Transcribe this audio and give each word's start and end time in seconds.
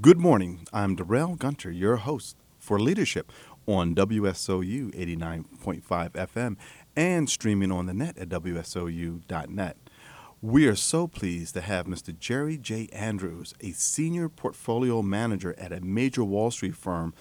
Good 0.00 0.18
morning. 0.18 0.66
I'm 0.72 0.96
Darrell 0.96 1.36
Gunter, 1.36 1.70
your 1.70 1.96
host 1.96 2.38
for 2.58 2.80
Leadership 2.80 3.30
on 3.66 3.94
WSOU 3.94 4.94
89.5 4.94 6.10
FM 6.12 6.56
and 6.96 7.28
streaming 7.28 7.70
on 7.70 7.84
the 7.84 7.92
net 7.92 8.16
at 8.16 8.30
WSOU.net. 8.30 9.76
We 10.40 10.66
are 10.68 10.74
so 10.74 11.06
pleased 11.06 11.52
to 11.52 11.60
have 11.60 11.84
Mr. 11.84 12.18
Jerry 12.18 12.56
J. 12.56 12.88
Anderson, 12.94 13.58
a 13.60 13.72
senior 13.72 14.30
portfolio 14.30 15.02
manager 15.02 15.54
at 15.58 15.70
a 15.70 15.82
major 15.82 16.24
Wall 16.24 16.50
Street 16.50 16.76
firm. 16.76 17.12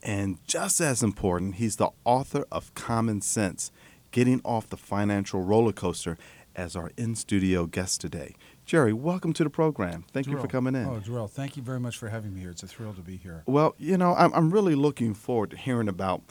And 0.00 0.38
just 0.46 0.80
as 0.80 1.02
important, 1.02 1.56
he's 1.56 1.74
the 1.74 1.90
author 2.04 2.44
of 2.52 2.72
Common 2.74 3.20
Cents 3.20 3.72
Getting 4.12 4.40
Off 4.44 4.68
the 4.68 4.76
Financial 4.76 5.42
Roller 5.42 5.72
Coaster 5.72 6.16
as 6.54 6.76
our 6.76 6.92
in 6.96 7.16
studio 7.16 7.66
guest 7.66 8.00
today. 8.00 8.36
Jerry, 8.64 8.92
welcome 8.92 9.32
to 9.34 9.44
the 9.44 9.50
program. 9.50 10.04
Thank 10.12 10.28
you 10.28 10.38
for 10.38 10.46
coming 10.46 10.74
in. 10.74 10.86
Oh, 10.86 11.00
Darrell, 11.00 11.28
thank 11.28 11.56
you 11.56 11.62
very 11.62 11.80
much 11.80 11.96
for 11.96 12.08
having 12.08 12.32
me 12.34 12.40
here. 12.40 12.50
It's 12.50 12.62
a 12.62 12.68
thrill 12.68 12.94
to 12.94 13.00
be 13.00 13.16
here. 13.16 13.42
Well, 13.46 13.74
you 13.76 13.98
know, 13.98 14.14
I'm, 14.14 14.32
I'm 14.32 14.50
really 14.50 14.74
looking 14.74 15.14
forward 15.14 15.50
to 15.50 15.56
hearing 15.56 15.88
about 15.88 16.22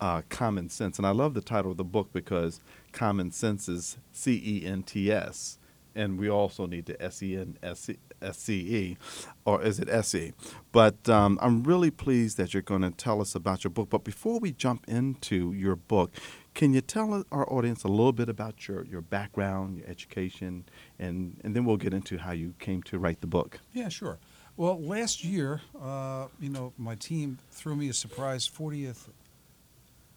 uh, 0.00 0.22
common 0.28 0.68
cents. 0.68 0.98
And 0.98 1.06
I 1.06 1.10
love 1.10 1.34
the 1.34 1.40
title 1.40 1.70
of 1.70 1.76
the 1.76 1.84
book 1.84 2.10
because 2.12 2.60
common 2.92 3.32
cents 3.32 3.68
is 3.68 3.98
C 4.12 4.40
E 4.44 4.66
N 4.66 4.82
T 4.82 5.10
S. 5.10 5.58
And 5.94 6.18
we 6.18 6.28
also 6.30 6.66
need 6.66 6.86
the 6.86 7.02
S 7.02 7.22
E 7.22 7.36
N 7.36 7.58
S 7.62 7.90
C 8.32 8.54
E, 8.54 8.96
or 9.44 9.60
is 9.62 9.80
it 9.80 9.88
S 9.88 10.14
E? 10.14 10.32
But 10.70 11.08
um, 11.08 11.38
I'm 11.42 11.64
really 11.64 11.90
pleased 11.90 12.36
that 12.36 12.54
you're 12.54 12.62
going 12.62 12.82
to 12.82 12.90
tell 12.90 13.20
us 13.20 13.34
about 13.34 13.64
your 13.64 13.72
book. 13.72 13.90
But 13.90 14.04
before 14.04 14.38
we 14.38 14.52
jump 14.52 14.84
into 14.86 15.52
your 15.52 15.74
book, 15.74 16.12
can 16.58 16.74
you 16.74 16.80
tell 16.80 17.24
our 17.30 17.50
audience 17.52 17.84
a 17.84 17.88
little 17.88 18.12
bit 18.12 18.28
about 18.28 18.66
your, 18.66 18.84
your 18.84 19.00
background, 19.00 19.78
your 19.78 19.86
education, 19.86 20.64
and, 20.98 21.40
and 21.44 21.54
then 21.54 21.64
we'll 21.64 21.76
get 21.76 21.94
into 21.94 22.18
how 22.18 22.32
you 22.32 22.52
came 22.58 22.82
to 22.82 22.98
write 22.98 23.20
the 23.20 23.28
book? 23.28 23.60
Yeah, 23.72 23.88
sure. 23.88 24.18
Well, 24.56 24.82
last 24.82 25.22
year, 25.22 25.60
uh, 25.80 26.26
you 26.40 26.48
know, 26.48 26.72
my 26.76 26.96
team 26.96 27.38
threw 27.52 27.76
me 27.76 27.88
a 27.90 27.92
surprise 27.92 28.48
40th 28.48 29.08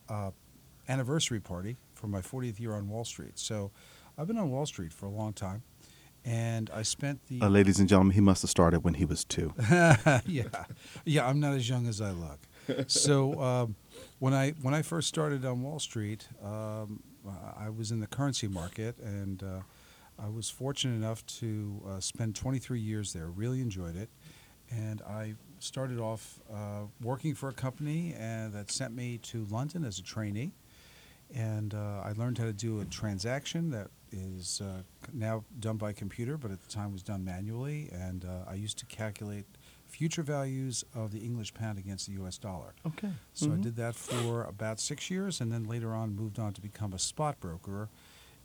uh, 0.10 0.32
anniversary 0.90 1.40
party 1.40 1.78
for 1.94 2.08
my 2.08 2.22
40th 2.22 2.60
year 2.60 2.74
on 2.74 2.90
Wall 2.90 3.06
Street. 3.06 3.38
So 3.38 3.70
I've 4.18 4.26
been 4.26 4.40
on 4.40 4.50
Wall 4.50 4.66
Street 4.66 4.92
for 4.92 5.06
a 5.06 5.12
long 5.12 5.34
time. 5.34 5.62
And 6.26 6.72
I 6.74 6.82
spent 6.82 7.20
the. 7.28 7.42
Uh, 7.42 7.50
ladies 7.50 7.80
and 7.80 7.88
gentlemen, 7.88 8.16
he 8.16 8.22
must 8.22 8.42
have 8.42 8.50
started 8.50 8.80
when 8.80 8.96
he 8.96 9.06
was 9.06 9.24
two. 9.24 9.54
yeah. 9.70 10.46
Yeah, 11.06 11.28
I'm 11.28 11.40
not 11.40 11.54
as 11.54 11.70
young 11.70 11.88
as 11.88 12.02
I 12.02 12.12
look. 12.12 12.40
So. 12.88 13.42
Um, 13.42 13.76
when 14.22 14.36
I 14.36 14.52
when 14.62 14.76
I 14.76 14.84
first 14.84 15.08
started 15.08 15.46
on 15.46 15.64
Wall 15.64 15.80
Street, 15.80 16.28
um, 16.44 17.02
I 17.58 17.70
was 17.70 17.92
in 17.92 18.00
the 18.00 18.08
currency 18.08 18.48
market, 18.48 18.98
and 19.00 19.42
uh, 19.42 19.62
I 20.20 20.30
was 20.30 20.48
fortunate 20.48 20.94
enough 20.94 21.26
to 21.40 21.82
uh, 21.90 22.00
spend 22.00 22.36
23 22.36 22.80
years 22.80 23.14
there. 23.14 23.28
Really 23.28 23.62
enjoyed 23.62 23.96
it, 23.96 24.10
and 24.70 25.02
I 25.02 25.34
started 25.58 26.00
off 26.00 26.40
uh, 26.54 26.84
working 27.02 27.34
for 27.34 27.50
a 27.50 27.54
company 27.54 28.14
and 28.18 28.54
that 28.54 28.72
sent 28.72 28.96
me 28.96 29.18
to 29.20 29.46
London 29.50 29.84
as 29.84 29.98
a 29.98 30.04
trainee, 30.04 30.54
and 31.34 31.74
uh, 31.74 32.04
I 32.04 32.14
learned 32.16 32.38
how 32.38 32.46
to 32.46 32.54
do 32.54 32.80
a 32.82 32.86
transaction 32.86 33.72
that 33.72 33.88
is 34.12 34.62
uh, 34.62 34.84
now 35.14 35.46
done 35.60 35.78
by 35.78 35.94
computer, 35.94 36.38
but 36.38 36.52
at 36.52 36.62
the 36.62 36.72
time 36.72 36.92
was 36.92 37.02
done 37.02 37.26
manually, 37.26 37.90
and 37.92 38.24
uh, 38.24 38.50
I 38.50 38.54
used 38.54 38.78
to 38.80 38.86
calculate 38.86 39.46
future 39.92 40.24
values 40.24 40.84
of 40.96 41.12
the 41.12 41.20
English 41.20 41.54
pound 41.54 41.78
against 41.78 42.08
the 42.08 42.14
U.S. 42.14 42.38
dollar. 42.38 42.74
Okay. 42.88 43.12
So 43.34 43.48
Mhm. 43.48 43.54
I 43.60 43.62
did 43.62 43.76
that 43.76 43.96
for 43.96 44.44
about 44.46 44.80
six 44.80 45.10
years, 45.12 45.42
and 45.42 45.52
then 45.52 45.64
later 45.66 45.94
on 45.94 46.16
moved 46.16 46.40
on 46.40 46.54
to 46.54 46.62
become 46.62 46.94
a 46.94 47.00
spot 47.00 47.40
broker 47.40 47.90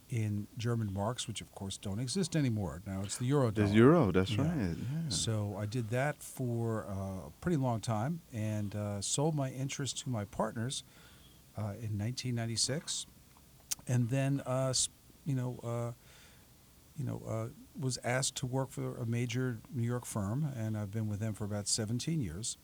in 0.09 0.47
German 0.57 0.93
marks, 0.93 1.27
which 1.29 1.41
of 1.41 1.51
course 1.53 1.77
don't 1.79 1.99
exist 1.99 2.37
anymore. 2.37 2.81
Now 2.87 3.03
it's 3.03 3.17
the 3.19 3.25
euro 3.27 3.51
dollar. 3.51 3.67
There's 3.67 3.75
euro. 3.77 4.13
That's 4.13 4.31
Yeah. 4.33 4.43
right. 4.49 4.77
Yeah. 4.77 5.09
So 5.09 5.57
I 5.57 5.67
did 5.67 5.91
that 5.91 6.23
for 6.23 6.87
uh, 6.87 7.29
a 7.29 7.33
pretty 7.41 7.57
long 7.57 7.81
time, 7.81 8.21
and 8.33 8.75
uh, 8.75 9.01
sold 9.01 9.35
my 9.35 9.51
interest 9.51 9.99
to 10.03 10.09
my 10.09 10.25
partners 10.25 10.85
uh, 11.57 11.75
in 11.81 11.97
1996, 11.99 13.07
and 13.89 14.09
then 14.11 14.41
uh, 14.47 14.73
you 15.25 15.35
know. 15.35 15.59
Uh, 15.63 15.93
you 16.99 17.05
know, 17.05 17.21
uh, 17.29 17.49
was 17.79 17.99
asked 18.05 18.37
to 18.37 18.47
work 18.47 18.71
for 18.71 18.97
a 18.97 19.07
major 19.07 19.61
New 19.73 19.87
York 19.87 20.07
firm, 20.07 20.53
and 20.57 20.77
I've 20.77 20.91
been 20.91 21.09
with 21.09 21.21
them 21.21 21.35
for 21.35 21.45
about 21.45 21.69
17 21.69 22.21
years. 22.21 22.59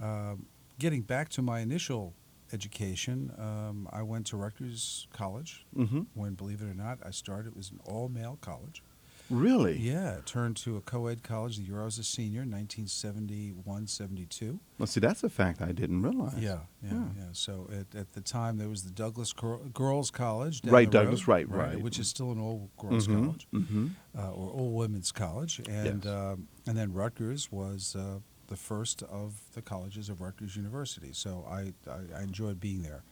Um, 0.00 0.46
getting 0.78 1.02
back 1.02 1.28
to 1.30 1.42
my 1.42 1.60
initial 1.60 2.14
education, 2.52 3.32
um, 3.38 3.88
I 3.92 4.02
went 4.02 4.26
to 4.26 4.36
Rutgers 4.36 5.08
College. 5.12 5.66
mm-hmm. 5.76 6.02
When, 6.14 6.34
believe 6.34 6.60
it 6.62 6.66
or 6.66 6.74
not, 6.74 6.98
I 7.04 7.10
started. 7.10 7.48
It 7.48 7.56
was 7.56 7.70
an 7.70 7.80
all-male 7.84 8.38
college. 8.40 8.82
Really? 9.28 9.76
Yeah, 9.78 10.18
turned 10.24 10.56
to 10.58 10.76
a 10.76 10.80
co-ed 10.80 11.22
college 11.24 11.56
the 11.56 11.64
year 11.64 11.82
I 11.82 11.84
was 11.84 11.98
a 11.98 12.04
senior, 12.04 12.44
1971, 12.44 13.86
72. 13.86 14.58
Well, 14.78 14.86
see, 14.86 15.00
that's 15.00 15.24
a 15.24 15.28
fact 15.28 15.60
I 15.60 15.72
didn't 15.72 16.02
realize. 16.02 16.34
Yeah, 16.38 16.58
yeah, 16.82 16.92
Yeah. 16.92 17.04
yeah. 17.16 17.24
So 17.32 17.68
at, 17.72 17.98
at 17.98 18.12
the 18.12 18.20
time, 18.20 18.58
there 18.58 18.68
was 18.68 18.84
the 18.84 18.90
Douglass 18.90 19.32
Gir- 19.32 19.58
Girls 19.72 20.10
College. 20.10 20.62
Right, 20.64 20.90
Douglass, 20.90 21.26
road, 21.26 21.48
right, 21.50 21.50
right. 21.74 21.80
Which 21.80 21.98
is 21.98 22.08
still 22.08 22.30
an 22.32 22.38
all 22.40 22.70
girls 22.78 23.08
Mhm, 23.08 23.24
college 23.24 23.46
mhm. 23.52 23.90
uh, 24.16 24.30
or 24.32 24.50
all 24.50 24.72
women's 24.72 25.12
college, 25.12 25.60
and 25.68 26.04
Yes. 26.04 26.14
um, 26.14 26.48
and 26.66 26.76
then 26.76 26.92
Rutgers 26.92 27.50
was 27.50 27.96
uh, 27.96 28.20
the 28.48 28.56
first 28.56 29.02
of 29.02 29.34
the 29.54 29.62
colleges 29.62 30.08
of 30.08 30.20
Rutgers 30.20 30.56
University. 30.56 31.10
So 31.12 31.44
I 31.48 31.72
I, 31.90 32.18
I 32.18 32.22
enjoyed 32.22 32.60
being 32.60 32.82
there. 32.82 33.02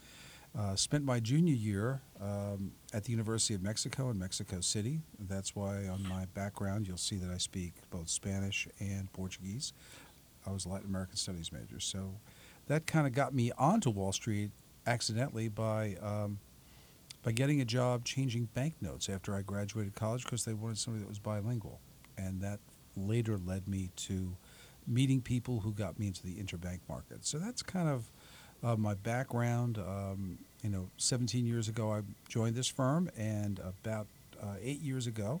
Uh, 0.57 0.73
spent 0.73 1.03
my 1.03 1.19
junior 1.19 1.53
year 1.53 2.01
um, 2.21 2.71
at 2.93 3.03
the 3.03 3.11
University 3.11 3.53
of 3.53 3.61
Mexico 3.61 4.09
in 4.09 4.17
Mexico 4.17 4.61
City. 4.61 5.01
That's 5.19 5.53
why 5.53 5.87
on 5.87 6.07
my 6.07 6.27
background 6.33 6.87
you'll 6.87 6.95
see 6.95 7.17
that 7.17 7.29
I 7.29 7.37
speak 7.37 7.73
both 7.89 8.07
Spanish 8.07 8.65
and 8.79 9.11
Portuguese. 9.11 9.73
I 10.47 10.51
was 10.51 10.65
a 10.65 10.69
Latin 10.69 10.87
American 10.87 11.17
Studies 11.17 11.51
major, 11.51 11.81
so 11.81 12.13
that 12.67 12.87
kind 12.87 13.05
of 13.05 13.13
got 13.13 13.33
me 13.33 13.51
onto 13.57 13.89
Wall 13.89 14.13
Street 14.13 14.51
accidentally 14.87 15.49
by 15.49 15.97
um, 16.01 16.39
by 17.21 17.33
getting 17.33 17.59
a 17.59 17.65
job 17.65 18.05
changing 18.05 18.47
banknotes 18.53 19.09
after 19.09 19.35
I 19.35 19.41
graduated 19.41 19.95
college 19.95 20.23
because 20.23 20.45
they 20.45 20.53
wanted 20.53 20.77
somebody 20.77 21.03
that 21.03 21.09
was 21.09 21.19
bilingual, 21.19 21.81
and 22.17 22.39
that 22.41 22.59
later 22.95 23.37
led 23.37 23.67
me 23.67 23.89
to 23.95 24.37
meeting 24.87 25.19
people 25.21 25.59
who 25.59 25.73
got 25.73 25.99
me 25.99 26.07
into 26.07 26.23
the 26.23 26.35
interbank 26.35 26.79
market. 26.87 27.25
So 27.25 27.39
that's 27.39 27.61
kind 27.61 27.89
of 27.89 28.09
uh, 28.65 28.75
my 28.75 28.95
background. 28.95 29.77
Um, 29.77 30.39
you 30.63 30.69
know, 30.69 30.87
17 30.97 31.45
years 31.45 31.67
ago 31.67 31.93
I 31.93 32.01
joined 32.27 32.55
this 32.55 32.67
firm, 32.67 33.09
and 33.17 33.59
about 33.59 34.07
uh, 34.41 34.55
eight 34.61 34.81
years 34.81 35.05
ago, 35.05 35.39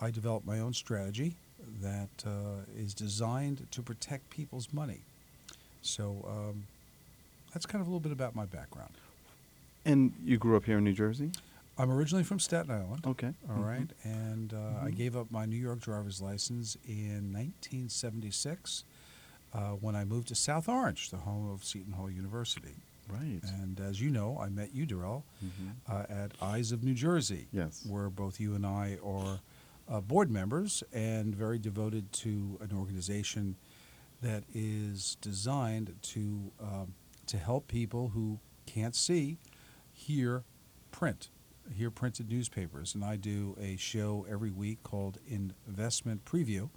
I 0.00 0.10
developed 0.10 0.46
my 0.46 0.60
own 0.60 0.74
strategy 0.74 1.34
that 1.82 2.10
uh, 2.26 2.30
is 2.76 2.92
designed 2.94 3.66
to 3.70 3.82
protect 3.82 4.28
people's 4.30 4.68
money. 4.72 5.00
So 5.82 6.24
um, 6.28 6.64
that's 7.52 7.64
kind 7.66 7.80
of 7.80 7.86
a 7.86 7.90
little 7.90 8.00
bit 8.00 8.12
about 8.12 8.34
my 8.36 8.44
background. 8.44 8.92
And 9.86 10.12
you 10.24 10.36
grew 10.36 10.56
up 10.56 10.64
here 10.64 10.78
in 10.78 10.84
New 10.84 10.92
Jersey? 10.92 11.30
I'm 11.78 11.90
originally 11.90 12.24
from 12.24 12.38
Staten 12.38 12.70
Island. 12.70 13.06
Okay. 13.06 13.32
All 13.48 13.56
Mhm. 13.56 13.66
right, 13.66 13.90
and 14.04 14.52
uh, 14.52 14.58
I 14.84 14.90
Mhm. 14.90 14.96
gave 14.96 15.16
up 15.16 15.30
my 15.30 15.46
New 15.46 15.56
York 15.56 15.80
driver's 15.80 16.20
license 16.20 16.76
in 16.86 17.32
1976 17.32 18.84
uh, 19.52 19.70
when 19.72 19.96
I 19.96 20.04
moved 20.04 20.28
to 20.28 20.34
South 20.34 20.68
Orange, 20.68 21.10
the 21.10 21.16
home 21.18 21.50
of 21.50 21.64
Seton 21.64 21.92
Hall 21.92 22.10
University. 22.10 22.74
Right. 23.08 23.40
And 23.42 23.80
as 23.80 24.00
you 24.00 24.08
know, 24.10 24.38
I 24.38 24.48
met 24.48 24.72
you, 24.72 24.86
Darrell, 24.86 25.24
Mhm. 25.44 25.72
uh, 25.88 26.06
at 26.08 26.32
Eyes 26.40 26.70
of 26.70 26.84
New 26.84 26.94
Jersey, 26.94 27.48
Yes. 27.52 27.84
where 27.84 28.08
both 28.08 28.38
you 28.38 28.54
and 28.54 28.64
I 28.64 28.98
are 29.04 29.40
uh, 29.88 30.00
board 30.00 30.30
members 30.30 30.84
and 30.92 31.34
very 31.34 31.58
devoted 31.58 32.12
to 32.12 32.56
an 32.60 32.72
organization 32.72 33.56
that 34.20 34.44
is 34.54 35.16
designed 35.20 35.96
to 36.02 36.52
um, 36.60 36.94
to 37.26 37.38
help 37.38 37.66
people 37.66 38.10
who 38.10 38.38
can't 38.66 38.94
see 38.94 39.38
hear 39.92 40.44
print, 40.92 41.30
hear 41.74 41.90
printed 41.90 42.28
newspapers. 42.28 42.94
And 42.94 43.04
I 43.04 43.16
do 43.16 43.56
a 43.60 43.76
show 43.76 44.24
every 44.28 44.50
week 44.52 44.82
called 44.84 45.18
Investment 45.26 46.24
Preview, 46.24 46.70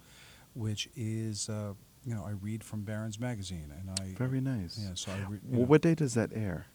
which 0.56 0.90
is 0.96 1.50
uh, 1.50 1.74
you 2.06 2.14
know 2.16 2.24
I 2.26 2.32
read 2.32 2.64
from 2.64 2.82
Barron's 2.84 3.20
magazine, 3.20 3.72
and 3.80 3.90
I 4.00 4.14
Very 4.18 4.42
nice. 4.42 4.78
yeah. 4.82 4.92
So 4.96 5.12
I 5.12 5.18
re- 5.30 5.40
Well, 5.44 5.62
know. 5.62 5.66
what 5.68 5.82
day 5.82 5.96
does 5.96 6.14
that 6.16 6.32
air? 6.34 6.68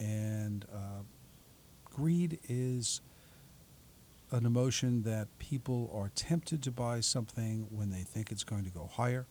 and 0.00 0.64
uh, 0.72 1.02
greed 1.84 2.38
is 2.48 3.00
an 4.30 4.46
emotion 4.46 5.02
that 5.02 5.28
people 5.38 5.90
are 5.94 6.10
tempted 6.14 6.62
to 6.62 6.70
buy 6.70 7.00
something 7.00 7.66
when 7.70 7.90
they 7.90 8.00
think 8.02 8.32
it's 8.32 8.44
going 8.44 8.64
to 8.64 8.70
go 8.70 8.88
higher. 8.92 9.26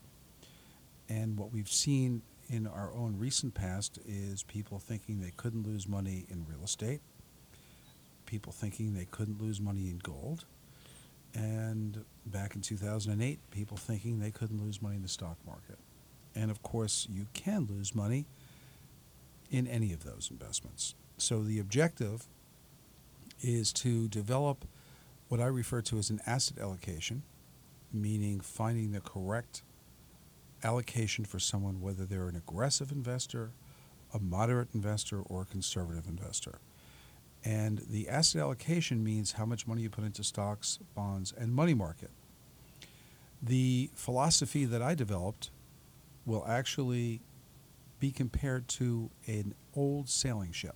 And 1.10 1.38
what 1.38 1.52
we've 1.52 1.70
seen 1.70 2.22
in 2.50 2.68
our 2.68 2.94
own 2.94 3.18
recent 3.18 3.54
past 3.54 4.00
is 4.06 4.44
people 4.44 4.80
thinking 4.80 5.20
they 5.20 5.34
couldn't 5.36 5.66
lose 5.66 5.88
money 5.88 6.26
in 6.30 6.46
real 6.48 6.64
estate, 6.64 7.02
people 8.26 8.52
thinking 8.52 8.94
they 8.94 9.06
couldn't 9.06 9.42
lose 9.42 9.60
money 9.60 9.90
in 9.90 10.00
gold, 10.00 10.46
and 11.36 12.04
back 12.26 12.56
in 12.56 12.62
2008, 12.62 13.40
people 13.52 13.78
thinking 13.78 14.20
they 14.20 14.32
couldn't 14.32 14.64
lose 14.64 14.82
money 14.82 14.96
in 14.96 15.02
the 15.02 15.08
stock 15.08 15.38
market. 15.46 15.78
And 16.34 16.50
of 16.50 16.64
course, 16.64 17.08
you 17.12 17.28
can 17.34 17.68
lose 17.70 17.94
money 17.94 18.26
in 19.52 19.68
any 19.68 19.94
of 19.94 20.04
those 20.04 20.30
investments. 20.32 20.96
So 21.18 21.44
the 21.44 21.60
objective 21.60 22.28
is 23.42 23.72
to 23.74 24.08
develop 24.08 24.66
what 25.28 25.40
I 25.40 25.46
refer 25.46 25.82
to 25.84 25.98
as 25.98 26.10
an 26.10 26.22
asset 26.26 26.58
allocation, 26.60 27.24
meaning 27.92 28.40
finding 28.40 28.92
the 28.92 29.02
correct 29.02 29.62
allocation 30.64 31.26
for 31.26 31.40
someone, 31.40 31.82
whether 31.82 32.06
they're 32.06 32.28
an 32.28 32.36
aggressive 32.36 32.92
investor, 32.92 33.52
a 34.14 34.20
moderate 34.20 34.70
investor, 34.74 35.22
or 35.22 35.42
a 35.42 35.46
conservative 35.46 36.08
investor. 36.08 36.60
And 37.46 37.84
the 37.88 38.10
asset 38.10 38.42
allocation 38.42 39.04
means 39.04 39.34
how 39.34 39.46
much 39.46 39.68
money 39.68 39.84
you 39.84 39.90
put 39.90 40.04
into 40.04 40.24
stocks, 40.24 40.80
bonds, 40.96 41.32
and 41.38 41.54
money 41.54 41.76
market. 41.76 42.10
The 43.42 43.92
philosophy 43.94 44.66
that 44.66 44.82
I 44.82 44.96
developed 44.96 45.52
will 46.26 46.44
actually 46.48 47.22
be 48.00 48.10
compared 48.12 48.68
to 48.68 49.12
an 49.28 49.54
old 49.76 50.10
sailing 50.10 50.52
ship 50.52 50.76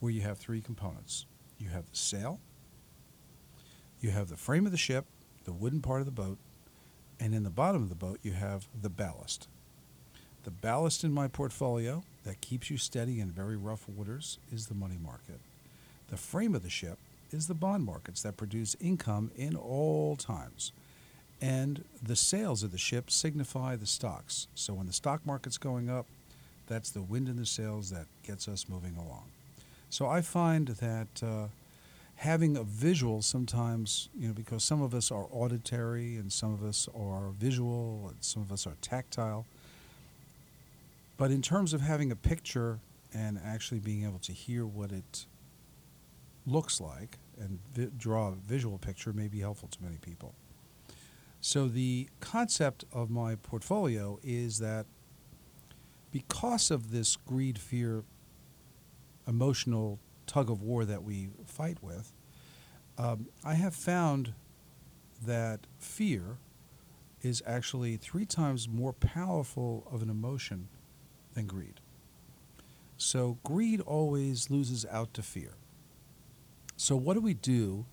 where 0.00 0.10
you 0.10 0.22
have 0.22 0.38
three 0.38 0.60
components 0.60 1.26
you 1.56 1.68
have 1.70 1.88
the 1.88 1.96
sail, 1.96 2.40
you 4.00 4.10
have 4.10 4.28
the 4.28 4.36
frame 4.36 4.66
of 4.66 4.72
the 4.72 4.78
ship, 4.78 5.06
the 5.44 5.52
wooden 5.52 5.80
part 5.80 6.00
of 6.00 6.06
the 6.06 6.12
boat, 6.12 6.36
and 7.20 7.32
in 7.32 7.44
the 7.44 7.50
bottom 7.50 7.82
of 7.82 7.88
the 7.88 7.94
boat, 7.94 8.18
you 8.22 8.32
have 8.32 8.66
the 8.82 8.90
ballast. 8.90 9.48
The 10.42 10.50
ballast 10.50 11.04
in 11.04 11.12
my 11.12 11.28
portfolio 11.28 12.02
that 12.24 12.40
keeps 12.40 12.70
you 12.70 12.76
steady 12.76 13.20
in 13.20 13.30
very 13.30 13.56
rough 13.56 13.88
waters 13.88 14.38
is 14.52 14.66
the 14.66 14.74
money 14.74 14.98
market. 15.00 15.40
The 16.08 16.16
frame 16.16 16.54
of 16.54 16.62
the 16.62 16.70
ship 16.70 16.98
is 17.32 17.46
the 17.46 17.54
bond 17.54 17.84
markets 17.84 18.22
that 18.22 18.36
produce 18.36 18.76
income 18.80 19.30
in 19.36 19.56
all 19.56 20.16
times. 20.16 20.72
And 21.40 21.84
the 22.02 22.16
sails 22.16 22.62
of 22.62 22.72
the 22.72 22.78
ship 22.78 23.10
signify 23.10 23.76
the 23.76 23.86
stocks. 23.86 24.46
So 24.54 24.74
when 24.74 24.86
the 24.86 24.92
stock 24.92 25.26
market's 25.26 25.58
going 25.58 25.90
up, 25.90 26.06
that's 26.66 26.90
the 26.90 27.02
wind 27.02 27.28
in 27.28 27.36
the 27.36 27.46
sails 27.46 27.90
that 27.90 28.06
gets 28.26 28.48
us 28.48 28.66
moving 28.68 28.96
along. 28.96 29.24
So 29.90 30.06
I 30.06 30.22
find 30.22 30.68
that 30.68 31.22
uh, 31.22 31.48
having 32.16 32.56
a 32.56 32.62
visual 32.62 33.22
sometimes, 33.22 34.08
you 34.18 34.28
know, 34.28 34.34
because 34.34 34.64
some 34.64 34.80
of 34.80 34.94
us 34.94 35.10
are 35.10 35.26
auditory 35.30 36.16
and 36.16 36.32
some 36.32 36.54
of 36.54 36.64
us 36.64 36.88
are 36.98 37.30
visual 37.38 38.06
and 38.08 38.16
some 38.20 38.42
of 38.42 38.52
us 38.52 38.66
are 38.66 38.76
tactile. 38.80 39.44
But 41.16 41.30
in 41.30 41.42
terms 41.42 41.72
of 41.72 41.80
having 41.80 42.10
a 42.10 42.16
picture 42.16 42.78
and 43.12 43.38
actually 43.44 43.80
being 43.80 44.04
able 44.04 44.18
to 44.20 44.32
hear 44.32 44.66
what 44.66 44.90
it 44.90 45.26
looks 46.46 46.80
like 46.80 47.18
and 47.38 47.58
vi- 47.72 47.90
draw 47.96 48.28
a 48.28 48.34
visual 48.34 48.78
picture 48.78 49.12
may 49.12 49.28
be 49.28 49.40
helpful 49.40 49.68
to 49.68 49.82
many 49.82 49.98
people. 49.98 50.34
So 51.40 51.68
the 51.68 52.08
concept 52.20 52.84
of 52.92 53.10
my 53.10 53.34
portfolio 53.34 54.18
is 54.22 54.58
that 54.58 54.86
because 56.10 56.70
of 56.70 56.90
this 56.90 57.16
greed, 57.16 57.58
fear, 57.58 58.04
emotional 59.26 59.98
tug 60.26 60.48
of 60.48 60.62
war 60.62 60.84
that 60.84 61.02
we 61.02 61.28
fight 61.44 61.82
with, 61.82 62.12
um, 62.96 63.26
I 63.44 63.54
have 63.54 63.74
found 63.74 64.32
that 65.26 65.66
fear 65.78 66.38
is 67.22 67.42
actually 67.46 67.96
three 67.96 68.26
times 68.26 68.68
more 68.68 68.92
powerful 68.92 69.86
of 69.90 70.02
an 70.02 70.10
emotion 70.10 70.68
than 71.34 71.46
greed. 71.46 71.80
So 72.96 73.38
greed 73.42 73.80
always 73.80 74.50
loses 74.50 74.86
out 74.86 75.12
to 75.14 75.22
fear. 75.22 75.54
So, 76.76 76.96
what 76.96 77.14
do 77.14 77.20
we 77.20 77.34
do 77.34 77.86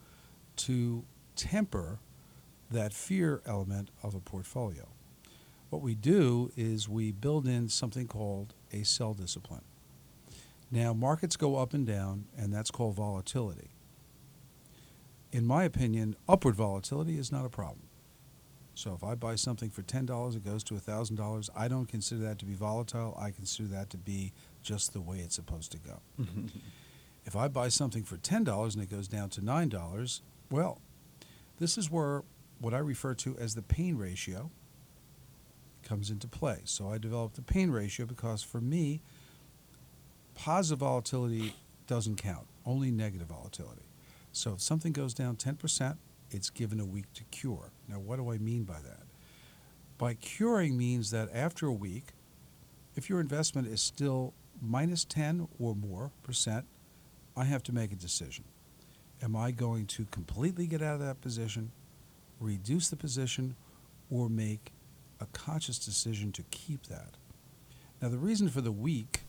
to 0.57 1.03
temper 1.35 1.99
that 2.69 2.93
fear 2.93 3.41
element 3.45 3.89
of 4.03 4.15
a 4.15 4.19
portfolio? 4.19 4.87
What 5.69 5.81
we 5.81 5.95
do 5.95 6.51
is 6.57 6.89
we 6.89 7.11
build 7.11 7.47
in 7.47 7.69
something 7.69 8.07
called 8.07 8.53
a 8.73 8.83
sell 8.83 9.13
discipline. 9.13 9.63
Now, 10.69 10.93
markets 10.93 11.35
go 11.35 11.57
up 11.57 11.73
and 11.73 11.85
down, 11.85 12.25
and 12.37 12.53
that's 12.53 12.71
called 12.71 12.95
volatility. 12.95 13.69
In 15.31 15.45
my 15.45 15.63
opinion, 15.63 16.15
upward 16.27 16.55
volatility 16.55 17.17
is 17.17 17.31
not 17.31 17.45
a 17.45 17.49
problem. 17.49 17.87
So 18.73 18.93
if 18.93 19.03
I 19.03 19.15
buy 19.15 19.35
something 19.35 19.69
for 19.69 19.81
$10, 19.81 20.35
it 20.35 20.45
goes 20.45 20.63
to 20.65 20.73
$1,000. 20.73 21.49
I 21.55 21.67
don't 21.67 21.85
consider 21.85 22.21
that 22.21 22.39
to 22.39 22.45
be 22.45 22.53
volatile. 22.53 23.17
I 23.19 23.31
consider 23.31 23.67
that 23.69 23.89
to 23.91 23.97
be 23.97 24.33
just 24.63 24.93
the 24.93 25.01
way 25.01 25.19
it's 25.19 25.35
supposed 25.35 25.71
to 25.73 25.77
go. 25.77 25.99
Mm-hmm. 26.19 26.47
If 27.25 27.35
I 27.35 27.47
buy 27.47 27.69
something 27.69 28.03
for 28.03 28.17
$10 28.17 28.73
and 28.73 28.83
it 28.83 28.89
goes 28.89 29.07
down 29.07 29.29
to 29.29 29.41
$9, 29.41 30.21
well, 30.49 30.81
this 31.59 31.77
is 31.77 31.91
where 31.91 32.23
what 32.59 32.73
I 32.73 32.79
refer 32.79 33.13
to 33.15 33.37
as 33.37 33.55
the 33.55 33.61
pain 33.61 33.97
ratio 33.97 34.51
comes 35.83 36.09
into 36.09 36.27
play. 36.27 36.59
So 36.65 36.91
I 36.91 36.97
developed 36.97 37.35
the 37.35 37.41
pain 37.41 37.71
ratio 37.71 38.05
because 38.05 38.43
for 38.43 38.61
me, 38.61 39.01
positive 40.35 40.79
volatility 40.79 41.55
doesn't 41.87 42.15
count, 42.15 42.47
only 42.65 42.91
negative 42.91 43.27
volatility. 43.27 43.81
So 44.31 44.53
if 44.53 44.61
something 44.61 44.93
goes 44.93 45.13
down 45.13 45.35
10%, 45.35 45.97
it's 46.29 46.49
given 46.49 46.79
a 46.79 46.85
week 46.85 47.11
to 47.15 47.23
cure. 47.25 47.71
Now, 47.87 47.99
what 47.99 48.17
do 48.17 48.31
I 48.31 48.37
mean 48.37 48.63
by 48.63 48.79
that? 48.83 49.03
By 49.97 50.13
curing 50.15 50.77
means 50.77 51.11
that 51.11 51.29
after 51.33 51.67
a 51.67 51.73
week, 51.73 52.13
if 52.95 53.09
your 53.09 53.19
investment 53.19 53.67
is 53.67 53.81
still 53.81 54.33
minus 54.61 55.03
10 55.05 55.47
or 55.59 55.75
more 55.75 56.11
percent, 56.23 56.65
I 57.35 57.45
have 57.45 57.63
to 57.63 57.73
make 57.73 57.91
a 57.91 57.95
decision. 57.95 58.43
Am 59.21 59.35
I 59.35 59.51
going 59.51 59.85
to 59.87 60.05
completely 60.11 60.67
get 60.67 60.81
out 60.81 60.95
of 60.95 60.99
that 61.01 61.21
position, 61.21 61.71
reduce 62.39 62.89
the 62.89 62.95
position, 62.95 63.55
or 64.09 64.29
make 64.29 64.71
a 65.19 65.25
conscious 65.27 65.77
decision 65.77 66.31
to 66.33 66.43
keep 66.51 66.87
that? 66.87 67.15
Now, 68.01 68.09
the 68.09 68.17
reason 68.17 68.49
for 68.49 68.61
the 68.61 68.71
week 68.71 69.21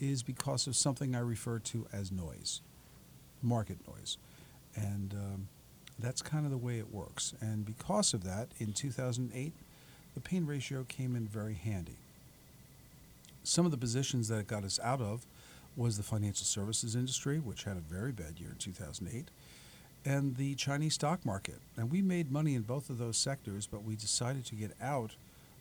is 0.00 0.22
because 0.22 0.66
of 0.66 0.74
something 0.74 1.14
I 1.14 1.20
refer 1.20 1.58
to 1.58 1.86
as 1.92 2.10
noise, 2.10 2.62
market 3.42 3.78
noise. 3.86 4.16
And 4.74 5.12
um, 5.12 5.48
that's 5.98 6.22
kind 6.22 6.46
of 6.46 6.50
the 6.50 6.58
way 6.58 6.78
it 6.78 6.92
works. 6.92 7.34
And 7.40 7.66
because 7.66 8.14
of 8.14 8.24
that, 8.24 8.48
in 8.58 8.72
2008, 8.72 9.52
the 10.14 10.20
pain 10.20 10.46
ratio 10.46 10.84
came 10.88 11.14
in 11.14 11.26
very 11.26 11.54
handy. 11.54 11.98
Some 13.42 13.64
of 13.64 13.70
the 13.70 13.76
positions 13.76 14.28
that 14.28 14.38
it 14.38 14.46
got 14.46 14.64
us 14.64 14.80
out 14.82 15.00
of 15.00 15.26
was 15.80 15.96
the 15.96 16.02
financial 16.02 16.44
services 16.44 16.94
industry, 16.94 17.38
which 17.38 17.64
had 17.64 17.76
a 17.76 17.80
very 17.80 18.12
bad 18.12 18.38
year 18.38 18.50
in 18.50 18.56
2008, 18.56 19.28
and 20.04 20.36
the 20.36 20.54
Chinese 20.54 20.94
stock 20.94 21.24
market. 21.24 21.60
And 21.76 21.90
we 21.90 22.02
made 22.02 22.30
money 22.30 22.54
in 22.54 22.62
both 22.62 22.90
of 22.90 22.98
those 22.98 23.16
sectors, 23.16 23.66
but 23.66 23.82
we 23.82 23.96
decided 23.96 24.44
to 24.46 24.54
get 24.54 24.72
out 24.80 25.12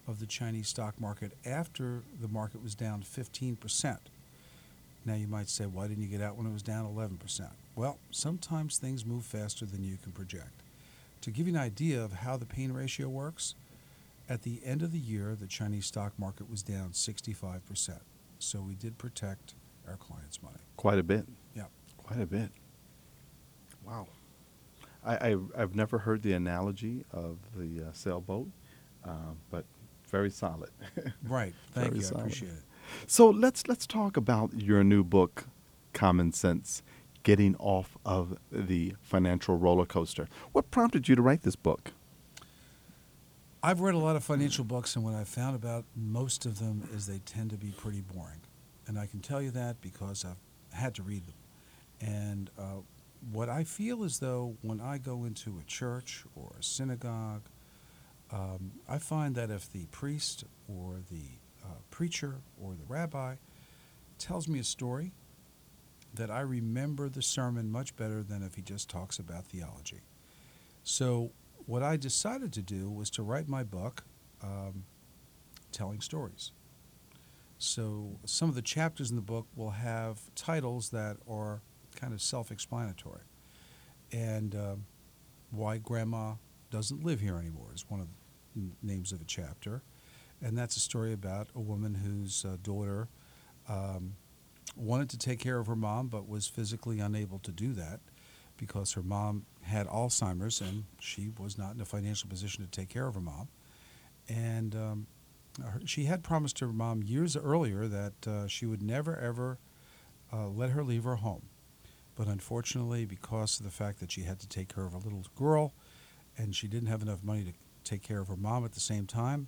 of 0.07 0.19
the 0.19 0.25
Chinese 0.25 0.67
stock 0.67 0.99
market 0.99 1.31
after 1.45 2.01
the 2.21 2.27
market 2.27 2.61
was 2.61 2.75
down 2.75 3.01
15%. 3.01 3.97
Now 5.05 5.13
you 5.13 5.27
might 5.27 5.47
say, 5.47 5.65
why 5.65 5.87
didn't 5.87 6.03
you 6.03 6.09
get 6.09 6.21
out 6.21 6.35
when 6.35 6.47
it 6.47 6.53
was 6.53 6.63
down 6.63 6.85
11%? 6.85 7.49
Well, 7.75 7.97
sometimes 8.11 8.77
things 8.77 9.05
move 9.05 9.23
faster 9.23 9.65
than 9.65 9.83
you 9.83 9.97
can 10.03 10.11
project. 10.11 10.61
To 11.21 11.31
give 11.31 11.47
you 11.47 11.53
an 11.53 11.59
idea 11.61 12.03
of 12.03 12.11
how 12.11 12.35
the 12.35 12.45
pain 12.45 12.73
ratio 12.73 13.07
works, 13.07 13.55
At 14.29 14.43
the 14.43 14.61
end 14.63 14.83
of 14.83 14.91
the 14.91 14.99
year, 14.99 15.35
the 15.35 15.47
Chinese 15.47 15.87
stock 15.87 16.13
market 16.19 16.47
was 16.47 16.61
down 16.61 16.91
65%. 16.91 17.99
So 18.37 18.61
we 18.61 18.75
did 18.75 18.99
protect 18.99 19.55
our 19.89 19.97
clients' 19.97 20.41
money. 20.41 20.57
Quite 20.77 20.99
a 20.99 21.03
bit. 21.03 21.25
Yeah. 21.55 21.63
Quite 21.97 22.21
a 22.21 22.25
bit. 22.25 22.49
Wow. 23.85 24.07
I, 25.03 25.31
I 25.31 25.37
I've 25.57 25.75
never 25.75 25.99
heard 25.99 26.21
the 26.21 26.33
analogy 26.33 27.05
of 27.11 27.37
the 27.55 27.87
uh, 27.87 27.91
sailboat, 27.93 28.49
uh, 29.05 29.33
but 29.49 29.65
very 30.09 30.29
solid. 30.29 30.69
Right. 31.23 31.53
Thank 31.73 31.87
Very 31.87 31.99
you. 31.99 32.05
I 32.05 32.09
solid. 32.09 32.21
appreciate 32.21 32.51
it. 32.51 32.63
So 33.07 33.29
let's 33.29 33.67
let's 33.67 33.85
talk 33.87 34.17
about 34.17 34.53
your 34.55 34.83
new 34.83 35.03
book, 35.03 35.45
Common 35.93 36.31
Cents: 36.33 36.81
Getting 37.23 37.55
Off 37.57 37.97
of 38.05 38.37
the 38.51 38.95
Financial 39.01 39.57
Roller 39.57 39.85
Coaster. 39.85 40.27
What 40.51 40.71
prompted 40.71 41.07
you 41.07 41.15
to 41.15 41.21
write 41.21 41.43
this 41.43 41.55
book? 41.55 41.91
I've 43.61 43.81
read 43.81 43.93
a 43.93 43.97
lot 43.99 44.15
of 44.15 44.23
financial 44.23 44.63
books, 44.63 44.95
and 44.95 45.03
what 45.03 45.13
I've 45.13 45.27
found 45.27 45.55
about 45.55 45.83
most 45.95 46.45
of 46.45 46.59
them 46.59 46.87
is 46.93 47.07
they 47.07 47.19
tend 47.19 47.49
to 47.51 47.57
be 47.57 47.71
pretty 47.71 48.01
boring. 48.01 48.39
And 48.89 48.97
I 48.97 49.05
can 49.05 49.19
tell 49.19 49.39
you 49.39 49.51
that 49.51 49.81
because 49.81 50.25
I've 50.25 50.75
had 50.75 50.95
to 50.95 51.03
read 51.03 51.27
them. 51.27 51.35
And 52.01 52.49
uh, 52.57 52.81
what 53.31 53.47
I 53.47 53.63
feel 53.63 54.03
is 54.03 54.17
though 54.17 54.57
when 54.63 54.81
I 54.81 54.97
go 54.97 55.25
into 55.25 55.59
a 55.59 55.63
church 55.63 56.25
or 56.35 56.53
a 56.59 56.63
synagogue, 56.63 57.43
um, 58.31 58.71
I 58.87 58.97
find 58.97 59.35
that 59.35 59.51
if 59.51 59.71
the 59.71 59.85
priest 59.91 60.43
or 60.67 60.95
the 61.11 61.37
uh, 61.63 61.75
preacher 61.91 62.37
or 62.59 62.73
the 62.73 62.83
rabbi 62.87 63.35
tells 64.17 64.47
me 64.47 64.57
a 64.57 64.63
story, 64.63 65.11
that 66.15 66.31
I 66.31 66.41
remember 66.41 67.09
the 67.09 67.21
sermon 67.21 67.71
much 67.71 67.95
better 67.95 68.23
than 68.23 68.41
if 68.41 68.55
he 68.55 68.63
just 68.63 68.89
talks 68.89 69.19
about 69.19 69.45
theology. 69.45 70.01
So, 70.81 71.31
what 71.67 71.83
I 71.83 71.95
decided 71.95 72.51
to 72.53 72.63
do 72.63 72.89
was 72.89 73.11
to 73.11 73.21
write 73.21 73.47
my 73.47 73.63
book 73.63 74.03
um, 74.41 74.85
telling 75.71 76.01
stories. 76.01 76.51
So, 77.59 78.17
some 78.25 78.47
of 78.47 78.55
the 78.55 78.61
chapters 78.61 79.09
in 79.09 79.17
the 79.17 79.21
book 79.21 79.45
will 79.53 79.71
have 79.71 80.33
titles 80.33 80.89
that 80.91 81.17
are 81.29 81.61
kind 81.93 82.13
of 82.13 82.21
self 82.21 82.51
explanatory. 82.51 83.21
And 84.13 84.55
um, 84.55 84.85
Why 85.51 85.77
Grandma 85.77 86.35
Doesn't 86.71 87.03
Live 87.03 87.19
Here 87.19 87.37
Anymore 87.37 87.71
is 87.75 87.85
one 87.89 87.99
of 87.99 88.07
the 88.55 88.71
names 88.81 89.11
of 89.11 89.21
a 89.21 89.25
chapter. 89.25 89.83
And 90.41 90.57
that's 90.57 90.77
a 90.77 90.79
story 90.79 91.11
about 91.11 91.49
a 91.53 91.59
woman 91.59 91.95
whose 91.95 92.45
uh, 92.45 92.55
daughter 92.63 93.09
um, 93.67 94.15
wanted 94.77 95.09
to 95.09 95.17
take 95.17 95.39
care 95.39 95.59
of 95.59 95.67
her 95.67 95.75
mom 95.75 96.07
but 96.07 96.29
was 96.29 96.47
physically 96.47 97.01
unable 97.01 97.39
to 97.39 97.51
do 97.51 97.73
that 97.73 97.99
because 98.55 98.93
her 98.93 99.03
mom 99.03 99.45
had 99.63 99.85
Alzheimer's 99.87 100.61
and 100.61 100.85
she 100.99 101.29
was 101.37 101.57
not 101.57 101.75
in 101.75 101.81
a 101.81 101.85
financial 101.85 102.29
position 102.29 102.63
to 102.63 102.71
take 102.71 102.87
care 102.87 103.05
of 103.05 103.15
her 103.15 103.21
mom. 103.21 103.49
And 104.29 104.75
um, 104.75 105.07
she 105.85 106.05
had 106.05 106.23
promised 106.23 106.59
her 106.59 106.67
mom 106.67 107.03
years 107.03 107.35
earlier 107.35 107.87
that 107.87 108.27
uh, 108.27 108.47
she 108.47 108.65
would 108.65 108.81
never 108.81 109.17
ever 109.17 109.57
uh, 110.31 110.47
let 110.47 110.71
her 110.71 110.83
leave 110.83 111.03
her 111.03 111.17
home. 111.17 111.43
But 112.15 112.27
unfortunately, 112.27 113.05
because 113.05 113.59
of 113.59 113.65
the 113.65 113.71
fact 113.71 113.99
that 113.99 114.11
she 114.11 114.23
had 114.23 114.39
to 114.39 114.47
take 114.47 114.73
care 114.73 114.85
of 114.85 114.93
a 114.93 114.97
little 114.97 115.25
girl 115.35 115.73
and 116.37 116.55
she 116.55 116.67
didn't 116.67 116.89
have 116.89 117.01
enough 117.01 117.23
money 117.23 117.43
to 117.43 117.53
take 117.83 118.01
care 118.01 118.19
of 118.19 118.27
her 118.27 118.35
mom 118.35 118.65
at 118.65 118.73
the 118.73 118.79
same 118.79 119.05
time, 119.05 119.47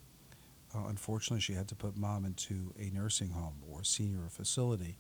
uh, 0.74 0.86
unfortunately, 0.88 1.41
she 1.41 1.53
had 1.53 1.67
to 1.67 1.75
put 1.75 1.98
mom 1.98 2.25
into 2.25 2.74
a 2.79 2.89
nursing 2.96 3.31
home 3.31 3.55
or 3.70 3.84
senior 3.84 4.29
facility. 4.29 4.98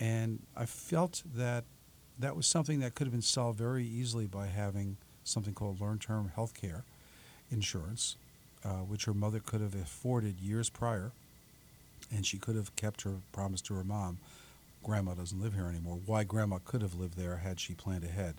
And 0.00 0.42
I 0.56 0.66
felt 0.66 1.22
that 1.34 1.64
that 2.18 2.34
was 2.34 2.46
something 2.46 2.80
that 2.80 2.94
could 2.94 3.06
have 3.06 3.12
been 3.12 3.22
solved 3.22 3.58
very 3.58 3.86
easily 3.86 4.26
by 4.26 4.46
having 4.46 4.96
something 5.22 5.54
called 5.54 5.80
long 5.80 5.98
term 5.98 6.32
health 6.34 6.54
care 6.54 6.84
insurance, 7.50 8.16
uh, 8.64 8.78
which 8.88 9.04
her 9.04 9.14
mother 9.14 9.40
could 9.40 9.60
have 9.60 9.74
afforded 9.74 10.40
years 10.40 10.70
prior. 10.70 11.12
And 12.14 12.24
she 12.26 12.38
could 12.38 12.54
have 12.56 12.74
kept 12.76 13.02
her 13.02 13.16
promise 13.32 13.60
to 13.62 13.74
her 13.74 13.84
mom 13.84 14.18
grandma 14.82 15.14
doesn't 15.14 15.40
live 15.40 15.54
here 15.54 15.64
anymore. 15.66 15.98
Why 16.04 16.24
grandma 16.24 16.58
could 16.62 16.82
have 16.82 16.94
lived 16.94 17.16
there 17.16 17.36
had 17.38 17.58
she 17.58 17.72
planned 17.72 18.04
ahead. 18.04 18.34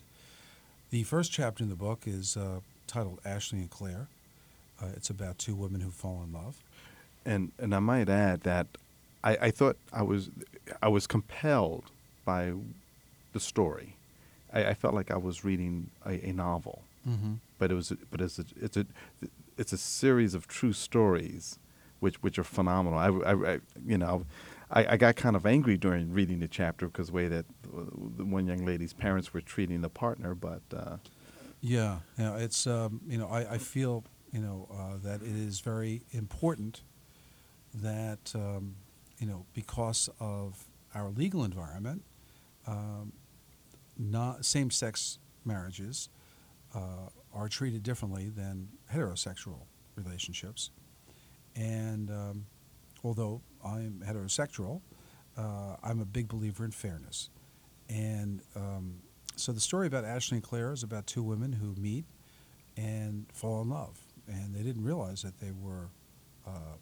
The 0.90 1.02
first 1.02 1.32
chapter 1.32 1.64
in 1.64 1.70
the 1.70 1.74
book 1.74 2.02
is 2.06 2.36
uh, 2.36 2.60
titled 2.86 3.18
Ashley 3.24 3.58
and 3.58 3.68
Claire. 3.68 4.06
Uh, 4.80 4.86
it's 4.96 5.10
about 5.10 5.38
two 5.38 5.56
women 5.56 5.80
who 5.80 5.90
fall 5.90 6.22
in 6.24 6.32
love. 6.32 6.62
And 7.24 7.50
and 7.58 7.74
I 7.74 7.80
might 7.80 8.08
add 8.08 8.42
that 8.42 8.68
I, 9.24 9.36
I 9.42 9.50
thought 9.50 9.76
I 9.92 10.02
was 10.02 10.30
I 10.80 10.86
was 10.86 11.08
compelled 11.08 11.86
by 12.24 12.52
the 13.32 13.40
story. 13.40 13.96
I, 14.52 14.66
I 14.66 14.74
felt 14.74 14.94
like 14.94 15.10
I 15.10 15.16
was 15.16 15.44
reading 15.44 15.90
a, 16.06 16.28
a 16.28 16.32
novel, 16.32 16.82
Mm-hmm. 17.08 17.34
but 17.58 17.72
it 17.72 17.74
was 17.74 17.92
but 18.12 18.20
it's 18.20 18.38
a, 18.38 18.44
it's 18.60 18.76
a 18.76 18.86
it's 19.56 19.72
a 19.72 19.78
series 19.78 20.34
of 20.34 20.46
true 20.46 20.72
stories, 20.72 21.58
which 22.00 22.22
which 22.22 22.38
are 22.38 22.44
phenomenal. 22.44 22.98
I, 22.98 23.08
I, 23.32 23.54
I 23.54 23.60
you 23.86 23.98
know. 23.98 24.26
I, 24.68 24.94
I 24.94 24.96
got 24.96 25.14
kind 25.14 25.36
of 25.36 25.46
angry 25.46 25.76
during 25.76 26.12
reading 26.12 26.40
the 26.40 26.48
chapter 26.48 26.86
because 26.88 27.06
the 27.06 27.12
way 27.12 27.28
that 27.28 27.46
uh, 27.72 27.82
the 28.16 28.24
one 28.24 28.46
young 28.48 28.64
lady's 28.64 28.92
parents 28.92 29.32
were 29.32 29.40
treating 29.40 29.80
the 29.80 29.88
partner, 29.88 30.34
but 30.34 30.62
uh, 30.74 30.96
Yeah, 31.60 32.00
yeah. 32.18 32.36
It's 32.36 32.66
um, 32.66 33.00
you 33.08 33.18
know 33.18 33.28
I, 33.28 33.54
I 33.54 33.58
feel 33.58 34.04
you 34.32 34.40
know 34.40 34.68
uh, 34.72 34.98
that 35.04 35.22
it 35.22 35.36
is 35.36 35.60
very 35.60 36.02
important 36.12 36.82
that 37.74 38.32
um, 38.34 38.76
you 39.18 39.26
know 39.26 39.46
because 39.54 40.08
of 40.20 40.66
our 40.94 41.10
legal 41.10 41.44
environment, 41.44 42.02
um, 42.66 43.12
not 43.98 44.44
same-sex 44.44 45.18
marriages 45.44 46.08
uh, 46.76 47.08
are 47.34 47.48
treated 47.48 47.82
differently 47.82 48.28
than 48.28 48.68
heterosexual 48.92 49.62
relationships, 49.96 50.70
and 51.56 52.10
um, 52.10 52.46
although 53.02 53.40
I'm 53.64 54.02
heterosexual, 54.06 54.82
uh, 55.36 55.76
I'm 55.82 56.00
a 56.00 56.04
big 56.04 56.28
believer 56.28 56.64
in 56.64 56.70
fairness, 56.70 57.30
and 57.88 58.42
um, 58.54 59.00
so 59.36 59.52
the 59.52 59.60
story 59.60 59.86
about 59.86 60.04
Ashley 60.04 60.36
and 60.36 60.44
Claire 60.44 60.72
is 60.72 60.82
about 60.82 61.06
two 61.06 61.22
women 61.22 61.52
who 61.52 61.74
meet 61.80 62.04
and 62.76 63.26
fall 63.32 63.62
in 63.62 63.70
love, 63.70 63.98
and 64.26 64.54
they 64.54 64.62
didn't 64.62 64.84
realize 64.84 65.22
that 65.22 65.40
they 65.40 65.52
were 65.52 65.88
uh, 66.46 66.76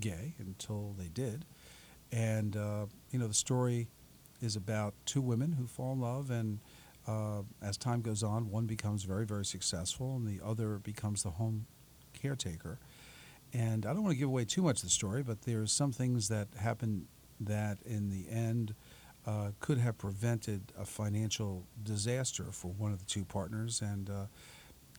gay 0.00 0.34
until 0.38 0.94
they 0.98 1.08
did. 1.08 1.44
And 2.12 2.56
uh, 2.56 2.86
you 3.10 3.18
know, 3.18 3.26
the 3.26 3.34
story 3.34 3.88
is 4.40 4.56
about 4.56 4.94
two 5.06 5.20
women 5.20 5.52
who 5.52 5.66
fall 5.66 5.92
in 5.92 6.00
love, 6.00 6.30
and 6.30 6.60
uh, 7.06 7.42
as 7.62 7.76
time 7.76 8.00
goes 8.00 8.22
on, 8.22 8.50
one 8.50 8.66
becomes 8.66 9.04
very, 9.04 9.26
very 9.26 9.44
successful, 9.44 10.16
and 10.16 10.26
the 10.26 10.44
other 10.44 10.78
becomes 10.78 11.22
the 11.22 11.30
home 11.30 11.66
caretaker. 12.12 12.78
And 13.52 13.86
I 13.86 13.92
don't 13.92 14.02
want 14.02 14.14
to 14.14 14.18
give 14.18 14.28
away 14.28 14.44
too 14.44 14.62
much 14.62 14.78
of 14.78 14.82
the 14.82 14.90
story, 14.90 15.22
but 15.22 15.42
there's 15.42 15.72
some 15.72 15.92
things 15.92 16.28
that 16.28 16.48
happen 16.58 17.06
that, 17.40 17.78
in 17.84 18.10
the 18.10 18.28
end, 18.28 18.74
uh, 19.26 19.50
could 19.60 19.78
have 19.78 19.98
prevented 19.98 20.72
a 20.78 20.84
financial 20.84 21.66
disaster 21.82 22.46
for 22.52 22.68
one 22.68 22.92
of 22.92 22.98
the 22.98 23.04
two 23.04 23.24
partners, 23.24 23.82
and 23.82 24.10
uh, 24.10 24.26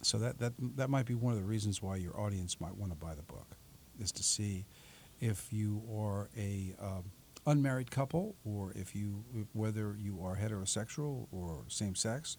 so 0.01 0.17
that, 0.17 0.37
that 0.39 0.53
that 0.75 0.89
might 0.89 1.05
be 1.05 1.15
one 1.15 1.33
of 1.33 1.39
the 1.39 1.45
reasons 1.45 1.81
why 1.81 1.95
your 1.95 2.19
audience 2.19 2.59
might 2.59 2.75
want 2.75 2.91
to 2.91 2.97
buy 2.97 3.15
the 3.15 3.23
book, 3.23 3.55
is 3.99 4.11
to 4.11 4.23
see 4.23 4.65
if 5.19 5.51
you 5.51 5.81
are 5.97 6.29
a 6.37 6.75
um, 6.79 7.03
unmarried 7.47 7.89
couple 7.89 8.35
or 8.45 8.71
if 8.75 8.93
you 8.93 9.23
whether 9.53 9.95
you 9.99 10.21
are 10.21 10.35
heterosexual 10.35 11.27
or 11.31 11.63
same 11.69 11.95
sex, 11.95 12.37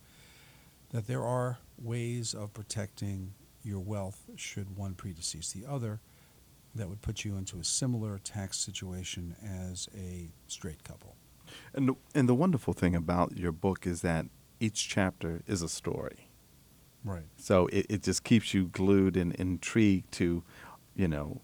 that 0.90 1.08
there 1.08 1.24
are 1.24 1.58
ways 1.76 2.34
of 2.34 2.52
protecting 2.54 3.32
your 3.64 3.80
wealth 3.80 4.24
should 4.36 4.76
one 4.76 4.94
predecease 4.94 5.52
the 5.52 5.66
other 5.68 6.00
that 6.74 6.88
would 6.88 7.02
put 7.02 7.24
you 7.24 7.36
into 7.36 7.58
a 7.58 7.64
similar 7.64 8.18
tax 8.18 8.58
situation 8.58 9.34
as 9.42 9.88
a 9.96 10.28
straight 10.46 10.84
couple. 10.84 11.16
And 11.74 11.88
the, 11.88 11.94
and 12.14 12.28
the 12.28 12.34
wonderful 12.34 12.74
thing 12.74 12.94
about 12.94 13.36
your 13.36 13.52
book 13.52 13.86
is 13.86 14.02
that 14.02 14.26
each 14.60 14.88
chapter 14.88 15.42
is 15.46 15.62
a 15.62 15.68
story. 15.68 16.28
Right. 17.04 17.24
So 17.36 17.68
it, 17.68 17.86
it 17.88 18.02
just 18.02 18.22
keeps 18.22 18.52
you 18.52 18.66
glued 18.66 19.16
and 19.16 19.34
intrigued 19.36 20.12
to, 20.12 20.42
you 20.94 21.08
know, 21.08 21.40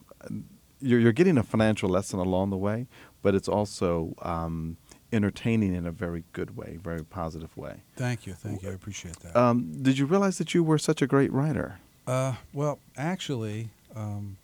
you're, 0.80 1.00
you're 1.00 1.12
getting 1.12 1.38
a 1.38 1.42
financial 1.42 1.88
lesson 1.88 2.18
along 2.18 2.50
the 2.50 2.56
way, 2.56 2.86
but 3.24 3.34
it's 3.34 3.48
also 3.48 4.14
um, 4.20 4.76
entertaining 5.10 5.74
in 5.74 5.86
a 5.86 5.90
very 5.90 6.22
good 6.34 6.56
way, 6.56 6.78
very 6.80 7.02
positive 7.02 7.56
way. 7.56 7.76
Thank 7.96 8.26
you. 8.26 8.34
Thank 8.34 8.62
you. 8.62 8.70
I 8.70 8.74
appreciate 8.74 9.18
that. 9.20 9.34
Um, 9.34 9.82
did 9.82 9.98
you 9.98 10.04
realize 10.04 10.36
that 10.38 10.54
you 10.54 10.62
were 10.62 10.76
such 10.76 11.00
a 11.00 11.06
great 11.06 11.32
writer? 11.32 11.78
Uh, 12.06 12.34
well, 12.52 12.78
actually, 12.98 13.70
um, 13.96 14.36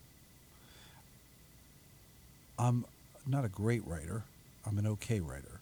I'm 2.59 2.87
not 3.27 3.45
a 3.45 3.49
great 3.49 3.87
writer. 3.87 4.23
I'm 4.67 4.79
an 4.79 4.87
okay 4.87 5.21
writer. 5.21 5.61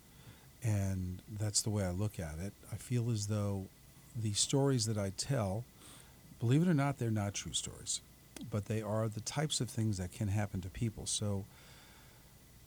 And 0.63 1.19
that's 1.41 1.61
the 1.61 1.71
way 1.71 1.85
I 1.85 1.91
look 1.91 2.21
at 2.21 2.37
it. 2.41 2.53
I 2.73 2.77
feel 2.77 3.11
as 3.11 3.27
though 3.27 3.65
the 4.15 4.33
stories 4.33 4.87
that 4.87 4.97
I 4.97 5.11
tell, 5.17 5.65
believe 6.39 6.63
it 6.63 6.69
or 6.69 6.75
not, 6.75 6.99
they're 6.99 7.11
not 7.11 7.35
true 7.35 7.53
stories, 7.53 8.01
but 8.49 8.67
they 8.67 8.81
are 8.81 9.09
the 9.09 9.21
types 9.21 9.61
of 9.61 9.69
things 9.69 9.99
that 9.99 10.13
can 10.13 10.29
happen 10.29 10.61
to 10.61 10.69
people. 10.69 11.07
So 11.07 11.45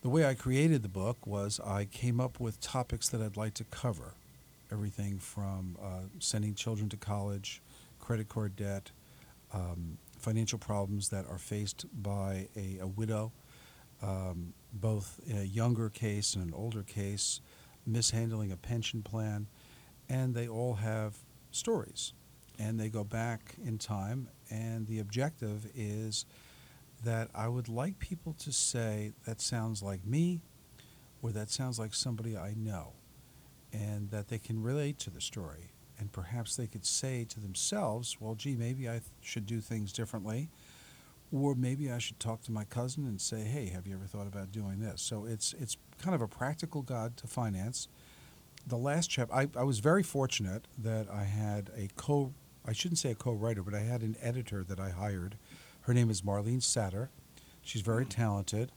the 0.02 0.10
way 0.10 0.26
I 0.26 0.34
created 0.34 0.82
the 0.82 0.90
book 0.90 1.28
was 1.28 1.60
I 1.60 1.86
came 1.86 2.20
up 2.20 2.40
with 2.40 2.60
topics 2.60 3.10
that 3.10 3.22
I'd 3.22 3.38
like 3.38 3.54
to 3.56 3.64
cover 3.66 4.16
everything 4.72 5.20
from 5.20 5.78
uh, 5.82 6.08
sending 6.20 6.56
children 6.56 6.90
to 6.90 6.98
college, 6.98 7.62
credit 8.00 8.28
card 8.28 8.56
debt, 8.56 8.92
um, 9.54 9.98
financial 10.18 10.58
problems 10.58 11.10
that 11.10 11.26
are 11.28 11.38
faced 11.38 11.86
by 12.02 12.48
a, 12.56 12.80
a 12.80 12.88
widow, 12.88 13.32
um, 14.02 14.54
both 14.74 15.20
in 15.28 15.38
a 15.38 15.44
younger 15.44 15.90
case 15.90 16.34
and 16.36 16.44
an 16.48 16.54
older 16.54 16.82
case, 16.82 17.42
mishandling 17.86 18.52
a 18.52 18.58
pension 18.58 19.04
plan, 19.04 19.48
and 20.10 20.34
they 20.34 20.48
all 20.48 20.76
have 20.76 21.18
stories. 21.52 22.14
And 22.58 22.80
they 22.80 22.90
go 22.90 23.04
back 23.04 23.56
in 23.64 23.78
time, 23.78 24.30
and 24.50 24.88
the 24.88 25.00
objective 25.00 25.68
is 25.76 26.26
that 27.04 27.30
I 27.34 27.48
would 27.48 27.68
like 27.68 28.00
people 28.00 28.34
to 28.40 28.52
say, 28.52 29.14
that 29.26 29.42
sounds 29.42 29.82
like 29.82 30.06
me, 30.06 30.42
or 31.22 31.32
that 31.32 31.50
sounds 31.50 31.80
like 31.80 31.94
somebody 31.94 32.38
I 32.38 32.54
know, 32.56 32.94
and 33.74 34.10
that 34.12 34.28
they 34.28 34.38
can 34.40 34.62
relate 34.62 35.00
to 35.00 35.10
the 35.10 35.22
story. 35.22 35.72
And 36.00 36.12
perhaps 36.12 36.56
they 36.56 36.68
could 36.68 36.86
say 36.86 37.26
to 37.26 37.40
themselves, 37.40 38.18
well, 38.20 38.36
gee, 38.36 38.56
maybe 38.56 38.88
I 38.90 38.94
th- 38.94 39.04
should 39.22 39.46
do 39.46 39.62
things 39.62 39.94
differently. 39.94 40.50
Or 41.32 41.56
maybe 41.56 41.92
I 41.92 42.00
should 42.00 42.20
talk 42.20 42.42
to 42.44 42.52
my 42.52 42.66
cousin 42.66 43.06
and 43.06 43.22
say, 43.22 43.42
hey, 43.42 43.68
have 43.70 43.88
you 43.88 43.94
ever 43.94 44.06
thought 44.06 44.28
about 44.28 44.52
doing 44.52 44.80
this? 44.80 45.02
So 45.02 45.26
it's, 45.26 45.54
it's 45.54 45.78
kind 46.02 46.14
of 46.14 46.22
a 46.22 46.28
practical 46.28 46.82
guide 46.82 47.18
to 47.18 47.28
finance. 47.28 47.88
The 48.68 48.78
last 48.78 49.10
chapter, 49.10 49.34
I, 49.34 49.48
I 49.56 49.64
was 49.64 49.80
very 49.80 50.04
fortunate 50.04 50.68
that 50.78 51.08
I 51.10 51.24
had 51.24 51.70
a 51.76 51.88
co, 51.96 52.34
I 52.66 52.74
shouldn't 52.74 52.98
say 52.98 53.12
a 53.12 53.16
co 53.16 53.32
writer, 53.32 53.64
but 53.64 53.74
I 53.74 53.80
had 53.80 54.02
an 54.02 54.18
editor 54.22 54.64
that 54.66 54.80
I 54.80 54.90
hired. 54.90 55.38
Her 55.82 55.94
name 55.94 56.10
is 56.10 56.22
Marlene 56.22 56.62
Satter. 56.62 57.10
She's 57.62 57.82
very 57.82 58.06
talented 58.06 58.72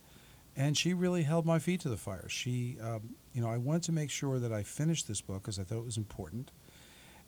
and 0.55 0.77
she 0.77 0.93
really 0.93 1.23
held 1.23 1.45
my 1.45 1.59
feet 1.59 1.81
to 1.81 1.89
the 1.89 1.97
fire. 1.97 2.27
She, 2.29 2.77
um, 2.81 3.15
you 3.33 3.41
know, 3.41 3.49
I 3.49 3.57
wanted 3.57 3.83
to 3.83 3.91
make 3.91 4.09
sure 4.09 4.39
that 4.39 4.53
I 4.53 4.63
finished 4.63 5.07
this 5.07 5.21
book 5.21 5.41
because 5.41 5.59
I 5.59 5.63
thought 5.63 5.79
it 5.79 5.85
was 5.85 5.97
important, 5.97 6.51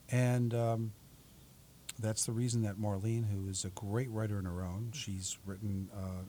and 0.10 0.54
um, 0.54 0.94
that's 2.00 2.26
the 2.26 2.32
reason 2.32 2.62
that 2.64 2.78
Marlene, 2.78 3.30
who 3.30 3.50
is 3.50 3.66
a 3.66 3.70
great 3.70 4.10
writer 4.10 4.40
in 4.40 4.46
her 4.46 4.62
own, 4.62 4.92
she's 4.94 5.38
written 5.46 5.90
uh, 5.94 6.24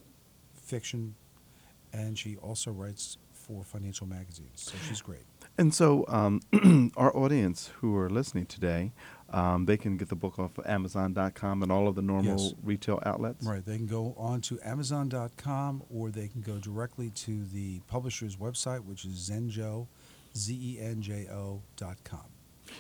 fiction, 0.55 1.15
and 1.93 2.19
she 2.19 2.37
also 2.37 2.73
writes 2.73 3.19
for 3.33 3.63
financial 3.65 4.07
magazines. 4.07 4.51
So 4.57 4.75
she's 4.89 5.01
great. 5.01 5.23
And 5.57 5.73
so, 5.73 6.05
um, 6.09 6.41
our 6.97 7.17
audience 7.17 7.71
who 7.79 7.97
are 7.97 8.11
listening 8.11 8.47
today, 8.47 8.93
um, 9.31 9.67
they 9.67 9.77
can 9.77 9.97
get 9.97 10.09
the 10.09 10.17
book 10.17 10.39
off 10.39 10.57
of 10.59 10.67
Amazon.com 10.67 11.63
and 11.63 11.71
all 11.71 11.87
of 11.89 11.95
the 11.95 12.03
normal 12.03 12.39
Yes. 12.41 12.55
retail 12.63 13.01
outlets. 13.05 13.45
Right. 13.47 13.65
They 13.65 13.77
can 13.77 13.87
go 13.87 14.15
on 14.17 14.41
to 14.43 14.59
Amazon.com 14.65 15.83
or 15.91 16.11
they 16.11 16.29
can 16.29 16.41
go 16.41 16.59
directly 16.59 17.11
to 17.11 17.45
the 17.45 17.81
publisher's 17.89 18.37
website, 18.37 18.85
which 18.85 19.05
is 19.05 19.29
Zenjo, 19.31 19.87
Z 20.37 20.55
E 20.55 20.79
N 20.81 21.03
J 21.03 21.27
O 21.31 21.63
dot 21.77 21.97
com. 22.05 22.25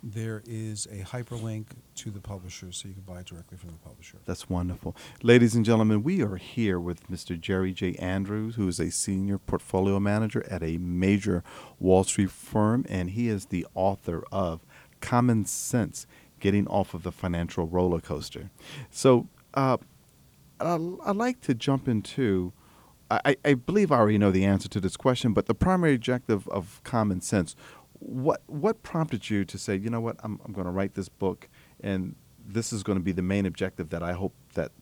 there 0.03 0.43
is 0.47 0.87
a 0.87 1.05
hyperlink 1.05 1.67
to 1.97 2.11
the 2.11 2.21
publisher, 2.21 2.73
so 2.73 2.89
you 2.89 2.95
can 2.95 3.03
buy 3.03 3.21
it 3.21 3.27
directly 3.27 3.59
from 3.59 3.71
the 3.71 3.79
publisher. 3.79 4.19
That's 4.25 4.49
wonderful. 4.49 4.97
Ladies 5.23 5.55
and 5.55 5.65
gentlemen, 5.65 6.03
we 6.03 6.23
are 6.23 6.37
here 6.37 6.81
with 6.81 7.09
Mr. 7.11 7.39
Jerry 7.39 7.73
J. 7.73 7.95
Anderson, 7.95 8.53
who 8.53 8.69
is 8.69 8.81
a 8.81 8.91
senior 8.91 9.39
portfolio 9.39 10.01
manager 10.01 10.45
at 10.51 10.63
a 10.63 10.79
major 10.79 11.43
Wall 11.79 12.05
Street 12.05 12.31
firm, 12.31 12.87
and 12.89 13.11
he 13.11 13.29
is 13.29 13.47
the 13.47 13.67
author 13.75 14.25
of 14.33 14.65
Common 15.01 15.45
Cents 15.45 16.07
Getting 16.39 16.67
Off 16.69 16.95
of 16.95 17.03
the 17.03 17.13
Financial 17.13 17.67
Roller 17.67 18.01
Coaster. 18.01 18.51
So, 18.91 19.29
uh, 19.55 19.77
I'd 20.61 21.17
like 21.17 21.41
to 21.43 21.55
jump 21.55 21.89
into. 21.89 22.53
I, 23.13 23.37
I 23.45 23.55
believe 23.55 23.91
I 23.91 23.99
already 23.99 24.19
know 24.19 24.31
the 24.31 24.45
answer 24.45 24.69
to 24.69 24.79
this 24.79 24.97
question, 24.97 25.33
but 25.33 25.47
the 25.47 25.55
primary 25.55 25.97
objective 25.97 26.47
of 26.47 26.81
common 26.85 27.21
sense, 27.21 27.57
what 28.01 28.43
what 28.47 28.83
prompted 28.83 29.31
you 29.31 29.45
to 29.45 29.59
say, 29.59 29.77
you 29.77 29.91
know 29.91 30.01
what, 30.01 30.17
I'm, 30.25 30.41
I'm 30.45 30.53
going 30.53 30.67
to 30.67 30.73
write 30.73 30.95
this 30.95 31.09
book, 31.09 31.49
and 31.81 32.17
this 32.45 32.73
is 32.73 32.83
going 32.83 32.99
to 32.99 33.05
be 33.05 33.13
the 33.13 33.23
main 33.23 33.47
objective 33.47 33.91
that 33.91 34.03
I 34.03 34.13
hope 34.13 34.35
that 34.55 34.73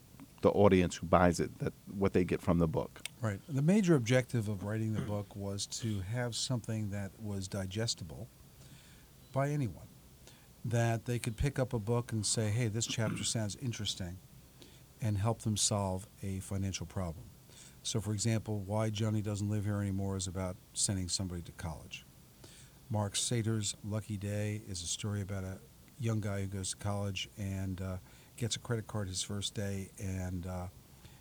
the 0.40 0.50
audience 0.50 0.96
who 0.96 1.06
buys 1.06 1.40
it, 1.40 1.58
that 1.58 1.72
what 1.96 2.12
they 2.12 2.25
get 2.25 2.40
from 2.40 2.58
the 2.58 2.68
book. 2.68 3.00
Right. 3.20 3.40
The 3.48 3.62
major 3.62 3.96
objective 3.96 4.48
of 4.48 4.62
writing 4.62 4.92
the 4.92 5.00
book 5.00 5.35
was 5.35 5.66
to 5.66 6.00
have 6.12 6.37
something 6.37 6.90
that 6.90 7.11
was 7.18 7.48
digestible 7.48 8.28
by 9.33 9.50
anyone. 9.50 9.87
That 10.64 11.07
they 11.07 11.18
could 11.18 11.37
pick 11.37 11.59
up 11.59 11.72
a 11.72 11.78
book 11.78 12.12
and 12.12 12.24
say, 12.24 12.50
hey, 12.50 12.68
this 12.68 12.87
chapter 12.87 13.24
sounds 13.24 13.57
interesting, 13.61 14.18
and 15.00 15.18
help 15.18 15.42
them 15.42 15.57
solve 15.57 16.07
a 16.22 16.40
financial 16.40 16.87
problem. 16.87 17.24
So, 17.83 18.00
for 18.00 18.12
example, 18.12 18.61
Why 18.61 18.90
Johnny 18.90 19.22
Doesn't 19.22 19.48
Live 19.48 19.64
Here 19.64 19.81
Anymore 19.81 20.16
is 20.16 20.26
about 20.26 20.57
sending 20.72 21.09
somebody 21.09 21.42
to 21.42 21.52
college. 21.52 22.04
Mark 22.90 23.16
Sater's 23.16 23.77
Lucky 23.85 24.16
Day 24.16 24.62
is 24.66 24.83
a 24.83 24.87
story 24.87 25.20
about 25.20 25.44
a 25.44 25.59
young 26.01 26.20
guy 26.20 26.40
who 26.40 26.46
goes 26.46 26.70
to 26.70 26.77
college 26.77 27.29
and 27.37 27.81
uh, 27.83 27.96
gets 28.37 28.57
a 28.57 28.59
credit 28.59 28.87
card 28.87 29.09
his 29.09 29.22
first 29.22 29.55
day, 29.55 29.90
and 29.98 30.46
uh, 30.46 30.68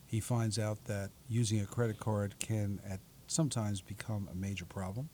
he 0.05 0.21
finds 0.21 0.57
out 0.57 0.83
that 0.85 1.09
using 1.27 1.59
a 1.59 1.65
credit 1.65 1.99
card 1.99 2.35
can 2.39 2.79
at 2.89 3.01
sometimes 3.27 3.81
become 3.81 4.29
a 4.31 4.35
major 4.35 4.63
problem. 4.63 5.09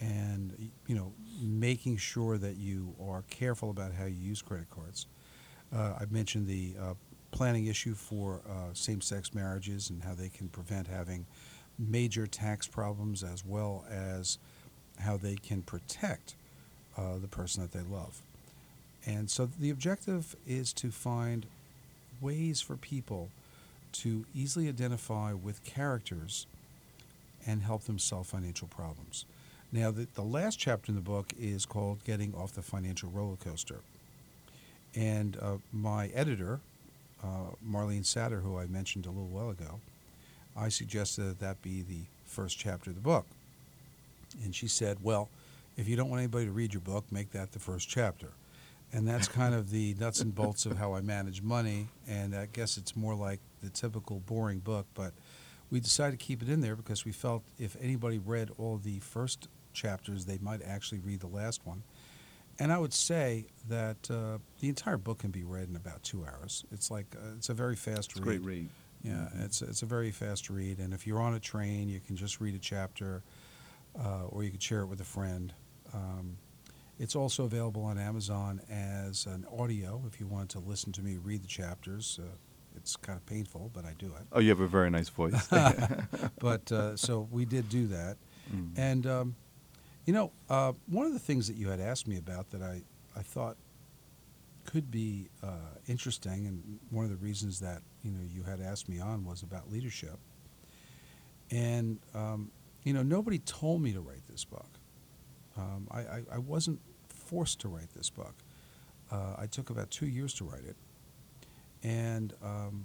And 0.00 0.70
you 0.86 0.94
know, 0.94 1.12
making 1.40 1.98
sure 1.98 2.38
that 2.38 2.56
you 2.56 2.94
are 3.02 3.22
careful 3.28 3.70
about 3.70 3.92
how 3.92 4.06
you 4.06 4.16
use 4.16 4.40
credit 4.40 4.70
cards. 4.70 5.06
Uh, 5.74 5.94
I've 6.00 6.12
mentioned 6.12 6.46
the 6.46 6.74
uh, 6.80 6.94
planning 7.32 7.66
issue 7.66 7.94
for 7.94 8.40
uh, 8.48 8.72
same-sex 8.72 9.34
marriages 9.34 9.90
and 9.90 10.02
how 10.02 10.14
they 10.14 10.28
can 10.28 10.48
prevent 10.48 10.86
having 10.86 11.26
major 11.78 12.26
tax 12.26 12.66
problems, 12.66 13.22
as 13.22 13.44
well 13.44 13.84
as 13.90 14.38
how 15.00 15.16
they 15.16 15.36
can 15.36 15.62
protect 15.62 16.34
uh, 16.96 17.18
the 17.20 17.28
person 17.28 17.62
that 17.62 17.72
they 17.72 17.84
love. 17.84 18.22
And 19.04 19.30
so 19.30 19.46
the 19.46 19.70
objective 19.70 20.34
is 20.46 20.72
to 20.74 20.90
find 20.90 21.46
ways 22.20 22.60
for 22.60 22.76
people 22.76 23.28
to 23.92 24.24
easily 24.34 24.68
identify 24.68 25.32
with 25.32 25.64
characters 25.64 26.46
and 27.46 27.62
help 27.62 27.84
them 27.84 27.98
solve 27.98 28.26
financial 28.26 28.68
problems. 28.68 29.24
Now, 29.72 29.90
the, 29.90 30.08
the 30.14 30.22
last 30.22 30.58
chapter 30.58 30.90
in 30.90 30.96
the 30.96 31.02
book 31.02 31.32
is 31.38 31.66
called 31.66 32.04
Getting 32.04 32.34
Off 32.34 32.52
the 32.52 32.62
Financial 32.62 33.10
Roller 33.10 33.36
Coaster. 33.36 33.80
And 34.94 35.36
uh, 35.40 35.56
my 35.72 36.08
editor, 36.08 36.60
uh, 37.22 37.54
Marlene 37.66 38.04
Satter, 38.04 38.42
who 38.42 38.58
I 38.58 38.66
mentioned 38.66 39.06
a 39.06 39.10
little 39.10 39.28
while 39.28 39.50
ago, 39.50 39.80
I 40.56 40.68
suggested 40.68 41.22
that 41.22 41.40
that 41.40 41.62
be 41.62 41.82
the 41.82 42.04
first 42.24 42.58
chapter 42.58 42.90
of 42.90 42.96
the 42.96 43.02
book. 43.02 43.26
And 44.42 44.54
she 44.54 44.68
said, 44.68 44.98
Well, 45.02 45.28
if 45.76 45.88
you 45.88 45.96
don't 45.96 46.08
want 46.08 46.20
anybody 46.20 46.46
to 46.46 46.52
read 46.52 46.72
your 46.72 46.80
book, 46.80 47.04
make 47.10 47.32
that 47.32 47.52
the 47.52 47.58
first 47.58 47.88
chapter. 47.88 48.32
And 48.92 49.06
that's 49.06 49.28
kind 49.28 49.54
of 49.54 49.70
the 49.70 49.94
nuts 49.98 50.20
and 50.20 50.34
bolts 50.34 50.64
of 50.64 50.78
how 50.78 50.94
I 50.94 51.00
manage 51.00 51.42
money. 51.42 51.88
And 52.08 52.34
I 52.34 52.46
guess 52.52 52.76
it's 52.76 52.96
more 52.96 53.14
like 53.14 53.40
the 53.62 53.68
typical 53.68 54.20
boring 54.20 54.60
book, 54.60 54.86
but 54.94 55.12
we 55.70 55.80
decided 55.80 56.18
to 56.18 56.24
keep 56.24 56.40
it 56.42 56.48
in 56.48 56.60
there 56.60 56.76
because 56.76 57.04
we 57.04 57.12
felt 57.12 57.42
if 57.58 57.76
anybody 57.82 58.18
read 58.18 58.50
all 58.58 58.78
the 58.78 59.00
first 59.00 59.48
chapters, 59.72 60.24
they 60.24 60.38
might 60.38 60.62
actually 60.62 61.00
read 61.00 61.20
the 61.20 61.26
last 61.26 61.66
one. 61.66 61.82
And 62.58 62.72
I 62.72 62.78
would 62.78 62.94
say 62.94 63.46
that 63.68 64.08
uh, 64.10 64.38
the 64.60 64.68
entire 64.68 64.96
book 64.96 65.18
can 65.18 65.30
be 65.30 65.44
read 65.44 65.68
in 65.68 65.76
about 65.76 66.02
two 66.02 66.24
hours. 66.24 66.64
It's 66.72 66.90
like 66.90 67.06
uh, 67.14 67.34
it's 67.36 67.48
a 67.50 67.54
very 67.54 67.76
fast 67.76 68.12
It's 68.12 68.20
read. 68.20 68.24
great 68.24 68.42
read. 68.42 68.68
Yeah, 69.02 69.28
it's 69.40 69.60
it's 69.62 69.82
a 69.82 69.86
very 69.86 70.10
fast 70.10 70.48
read, 70.48 70.78
and 70.78 70.94
if 70.94 71.06
you're 71.06 71.20
on 71.20 71.34
a 71.34 71.38
train, 71.38 71.88
you 71.88 72.00
can 72.00 72.16
just 72.16 72.40
read 72.40 72.54
a 72.54 72.58
chapter, 72.58 73.22
uh, 73.98 74.24
or 74.28 74.42
you 74.44 74.50
could 74.50 74.62
share 74.62 74.80
it 74.80 74.86
with 74.86 75.00
a 75.00 75.04
friend. 75.04 75.52
Um, 75.94 76.38
it's 76.98 77.14
also 77.14 77.44
available 77.44 77.82
on 77.82 77.98
Amazon 77.98 78.60
as 78.70 79.26
an 79.26 79.46
audio 79.58 80.02
if 80.06 80.18
you 80.18 80.26
want 80.26 80.48
to 80.50 80.58
listen 80.60 80.92
to 80.92 81.02
me 81.02 81.16
read 81.18 81.42
the 81.42 81.48
chapters. 81.48 82.18
Uh, 82.22 82.26
it's 82.74 82.96
kind 82.96 83.16
of 83.18 83.24
painful, 83.26 83.70
but 83.74 83.84
I 83.84 83.92
do 83.98 84.06
it. 84.06 84.26
Oh, 84.32 84.40
you 84.40 84.50
have 84.50 84.60
a 84.60 84.66
very 84.66 84.90
nice 84.90 85.08
voice. 85.08 85.48
But 86.38 86.70
uh, 86.72 86.96
so 86.96 87.26
we 87.30 87.44
did 87.44 87.68
do 87.68 87.86
that, 87.88 88.16
Mm. 88.54 88.78
and 88.78 89.06
um, 89.06 89.36
you 90.04 90.12
know, 90.12 90.30
uh, 90.48 90.72
one 90.86 91.04
of 91.06 91.12
the 91.12 91.18
things 91.18 91.48
that 91.48 91.56
you 91.56 91.68
had 91.68 91.80
asked 91.80 92.06
me 92.06 92.16
about 92.16 92.50
that 92.50 92.62
I 92.62 92.82
I 93.16 93.22
thought 93.22 93.56
could 94.64 94.88
be 94.90 95.28
uh, 95.42 95.48
interesting, 95.88 96.46
and 96.46 96.78
one 96.90 97.04
of 97.04 97.10
the 97.10 97.16
reasons 97.16 97.58
that 97.60 97.82
you 98.04 98.12
know 98.12 98.20
you 98.22 98.42
had 98.44 98.60
asked 98.60 98.88
me 98.88 99.00
on 99.00 99.24
was 99.24 99.42
about 99.42 99.70
leadership. 99.72 100.18
And 101.50 101.98
um, 102.14 102.50
you 102.86 102.92
know, 102.92 103.02
nobody 103.02 103.40
told 103.40 103.82
me 103.82 103.92
to 103.92 104.00
write 104.00 104.22
this 104.30 104.44
book. 104.44 104.68
Um, 105.56 105.88
I, 105.90 105.98
I, 105.98 106.22
I 106.34 106.38
wasn't 106.38 106.78
forced 107.08 107.60
to 107.62 107.68
write 107.68 107.92
this 107.96 108.10
book. 108.10 108.34
Uh, 109.10 109.34
I 109.36 109.46
took 109.46 109.70
about 109.70 109.90
two 109.90 110.06
years 110.06 110.32
to 110.34 110.44
write 110.44 110.62
it, 110.64 110.76
and 111.82 112.32
um, 112.44 112.84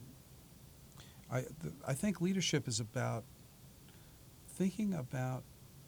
I 1.32 1.44
I 1.88 1.94
think 1.94 2.20
leadership 2.20 2.68
is 2.68 2.80
about 2.80 3.24
thinking 4.56 4.96
about 4.96 5.44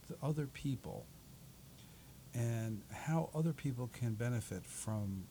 the 0.08 0.16
other 0.22 0.46
people 0.46 1.06
and 2.36 2.82
how 2.92 3.32
other 3.34 3.54
people 3.54 3.90
can 3.94 4.14
benefit 4.14 4.64
from 4.64 5.24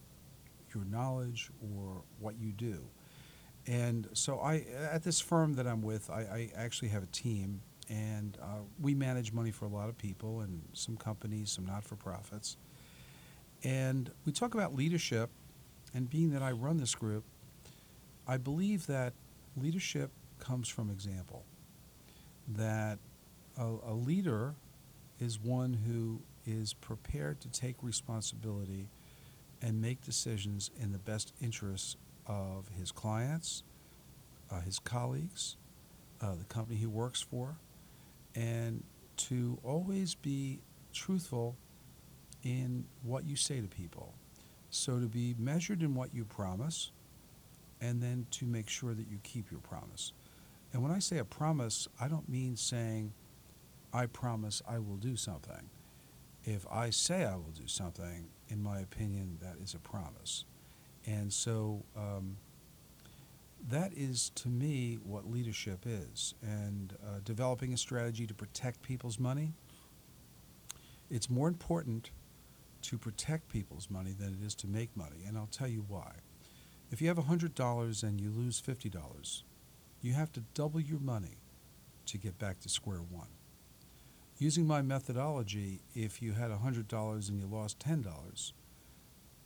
your 0.74 0.84
knowledge 0.84 1.50
or 1.60 2.02
what 2.18 2.34
you 2.40 2.50
do. 2.50 2.82
And 3.64 4.08
so 4.12 4.40
I 4.40 4.64
at 4.90 5.04
this 5.04 5.20
firm 5.20 5.54
that 5.54 5.68
I'm 5.68 5.82
with, 5.82 6.10
I, 6.10 6.20
I 6.20 6.50
actually 6.56 6.88
have 6.88 7.04
a 7.04 7.12
team, 7.12 7.60
and 7.92 8.38
uh, 8.40 8.60
we 8.80 8.94
manage 8.94 9.32
money 9.32 9.50
for 9.50 9.66
a 9.66 9.68
lot 9.68 9.90
of 9.90 9.98
people 9.98 10.40
and 10.40 10.62
some 10.72 10.96
companies, 10.96 11.50
some 11.50 11.66
not 11.66 11.84
for 11.84 11.94
profits. 11.94 12.56
And 13.64 14.10
we 14.24 14.32
talk 14.32 14.54
about 14.54 14.74
leadership, 14.74 15.28
and 15.94 16.08
being 16.08 16.30
that 16.30 16.42
I 16.42 16.52
run 16.52 16.78
this 16.78 16.94
group, 16.94 17.22
I 18.26 18.38
believe 18.38 18.86
that 18.86 19.12
leadership 19.56 20.10
comes 20.38 20.68
from 20.68 20.90
example. 20.90 21.44
That 22.48 22.98
a, 23.58 23.66
a 23.86 23.92
leader 23.92 24.54
is 25.20 25.38
one 25.38 25.74
who 25.86 26.22
is 26.46 26.72
prepared 26.72 27.40
to 27.42 27.48
take 27.48 27.76
responsibility 27.82 28.88
and 29.60 29.80
make 29.82 30.00
decisions 30.00 30.70
in 30.80 30.92
the 30.92 30.98
best 30.98 31.34
interests 31.42 31.96
of 32.26 32.68
his 32.78 32.90
clients, 32.90 33.64
uh, 34.50 34.60
his 34.60 34.78
colleagues, 34.78 35.56
uh, 36.22 36.34
the 36.34 36.44
company 36.44 36.78
he 36.78 36.86
works 36.86 37.20
for, 37.20 37.56
and 38.34 38.82
to 39.16 39.58
always 39.62 40.14
be 40.14 40.60
truthful 40.92 41.56
in 42.42 42.84
what 43.02 43.24
you 43.24 43.36
say 43.36 43.60
to 43.60 43.68
people. 43.68 44.14
So 44.70 44.98
to 44.98 45.06
be 45.06 45.34
measured 45.38 45.82
in 45.82 45.94
what 45.94 46.14
you 46.14 46.24
promise, 46.24 46.92
and 47.80 48.02
then 48.02 48.26
to 48.30 48.46
make 48.46 48.68
sure 48.68 48.94
that 48.94 49.08
you 49.10 49.18
keep 49.22 49.50
your 49.50 49.60
promise. 49.60 50.12
And 50.72 50.82
when 50.82 50.92
I 50.92 51.00
say 51.00 51.18
a 51.18 51.24
promise, 51.24 51.88
I 52.00 52.08
don't 52.08 52.28
mean 52.28 52.56
saying, 52.56 53.12
I 53.92 54.06
promise 54.06 54.62
I 54.66 54.78
will 54.78 54.96
do 54.96 55.16
something. 55.16 55.68
If 56.44 56.66
I 56.70 56.90
say 56.90 57.24
I 57.24 57.34
will 57.34 57.52
do 57.54 57.66
something, 57.66 58.28
in 58.48 58.62
my 58.62 58.80
opinion, 58.80 59.38
that 59.42 59.56
is 59.62 59.74
a 59.74 59.78
promise. 59.78 60.44
And 61.06 61.32
so 61.32 61.84
um, 61.96 62.36
that 63.68 63.92
is, 63.96 64.30
to 64.36 64.48
me, 64.48 64.98
what 65.02 65.30
leadership 65.30 65.84
is. 65.86 66.34
And 66.42 66.94
uh, 67.02 67.20
developing 67.24 67.72
a 67.72 67.76
strategy 67.76 68.26
to 68.26 68.34
protect 68.34 68.82
people's 68.82 69.18
money, 69.18 69.52
it's 71.10 71.30
more 71.30 71.48
important 71.48 72.10
to 72.82 72.98
protect 72.98 73.48
people's 73.48 73.88
money 73.88 74.12
than 74.18 74.36
it 74.40 74.44
is 74.44 74.54
to 74.56 74.66
make 74.66 74.96
money. 74.96 75.24
And 75.26 75.38
I'll 75.38 75.46
tell 75.46 75.68
you 75.68 75.84
why. 75.86 76.12
If 76.90 77.00
you 77.00 77.08
have 77.08 77.16
$100 77.16 78.02
and 78.02 78.20
you 78.20 78.30
lose 78.30 78.60
$50, 78.60 79.42
you 80.02 80.12
have 80.12 80.32
to 80.32 80.40
double 80.54 80.80
your 80.80 80.98
money 80.98 81.38
to 82.06 82.18
get 82.18 82.38
back 82.38 82.60
to 82.60 82.68
square 82.68 82.98
one. 82.98 83.28
Using 84.38 84.66
my 84.66 84.82
methodology, 84.82 85.82
if 85.94 86.20
you 86.20 86.32
had 86.32 86.50
$100 86.50 87.28
and 87.28 87.38
you 87.38 87.46
lost 87.46 87.78
$10, 87.78 88.52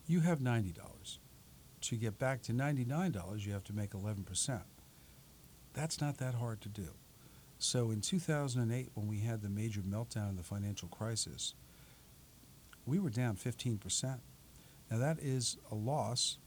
you 0.06 0.20
have 0.20 0.38
$90. 0.38 1.18
To 1.82 1.96
get 1.96 2.18
back 2.18 2.42
to 2.42 2.52
$99, 2.52 3.46
you 3.46 3.52
have 3.52 3.64
to 3.64 3.72
make 3.72 3.90
11%. 3.90 4.60
That's 5.74 6.00
not 6.00 6.18
that 6.18 6.34
hard 6.34 6.60
to 6.62 6.68
do. 6.68 6.88
So 7.58 7.90
in 7.90 8.00
2008, 8.00 8.90
when 8.94 9.06
we 9.06 9.20
had 9.20 9.42
the 9.42 9.48
major 9.48 9.80
meltdown 9.80 10.30
in 10.30 10.36
the 10.36 10.42
financial 10.42 10.88
crisis, 10.88 11.54
we 12.84 12.98
were 12.98 13.10
down 13.10 13.36
15%. 13.36 14.18
Now, 14.90 14.98
that 14.98 15.18
is 15.20 15.56
a 15.70 15.74
loss, 15.74 16.38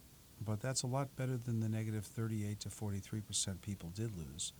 but 0.43 0.61
that's 0.61 0.83
a 0.83 0.87
lot 0.87 1.15
better 1.15 1.37
than 1.37 1.59
the 1.59 1.69
negative 1.69 2.05
38 2.05 2.59
to 2.61 2.69
43% 2.69 3.61
people 3.61 3.89
did 3.93 4.11
lose. 4.17 4.53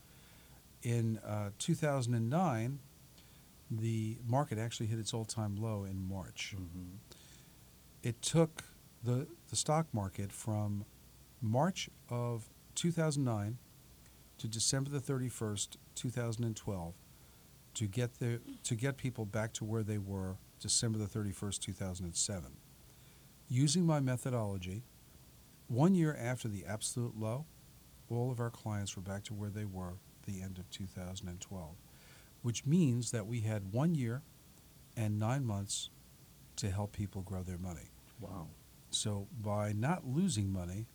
In 0.84 1.17
uh, 1.19 1.49
2009, 1.60 2.79
the 3.71 4.17
market 4.27 4.58
actually 4.58 4.88
hit 4.88 4.99
its 4.99 5.13
all 5.13 5.25
time 5.25 5.55
low 5.55 5.84
in 5.84 6.08
March. 6.10 6.55
Mm-hmm. 6.55 6.95
It 8.01 8.21
took 8.21 8.63
the, 9.03 9.27
the 9.49 9.55
stock 9.55 9.88
market 9.93 10.31
from 10.31 10.85
March 11.41 11.89
of 12.09 12.49
2009 12.75 13.57
to 14.38 14.47
December 14.47 14.89
the 14.89 14.99
31st, 14.99 15.77
2012, 15.95 16.93
to 17.75 17.88
get, 17.88 18.19
the, 18.19 18.39
to 18.63 18.75
get 18.75 18.97
people 18.97 19.25
back 19.25 19.53
to 19.53 19.65
where 19.65 19.83
they 19.83 19.97
were 19.97 20.38
December 20.59 20.97
the 20.97 21.05
31st, 21.05 21.59
2007. 21.59 22.51
Using 23.47 23.85
my 23.85 23.99
methodology, 23.99 24.83
one 25.67 25.95
year 25.95 26.17
after 26.19 26.47
the 26.47 26.65
absolute 26.65 27.17
low, 27.17 27.45
all 28.09 28.31
of 28.31 28.39
our 28.39 28.49
clients 28.49 28.95
were 28.95 29.01
back 29.01 29.23
to 29.25 29.33
where 29.33 29.49
they 29.49 29.65
were 29.65 29.93
the 30.25 30.41
end 30.41 30.57
of 30.57 30.69
2012, 30.69 31.75
which 32.41 32.65
means 32.65 33.12
that 33.12 33.27
we 33.27 33.41
had 33.41 33.71
one 33.71 33.95
year 33.95 34.21
and 34.95 35.19
nine 35.19 35.45
months 35.45 35.89
to 36.55 36.69
help 36.69 36.91
people 36.91 37.21
grow 37.21 37.43
their 37.43 37.57
money. 37.57 37.91
Wow. 38.19 38.47
So 38.91 39.28
by 39.41 39.73
not 39.73 40.06
losing 40.08 40.52
money, 40.52 40.88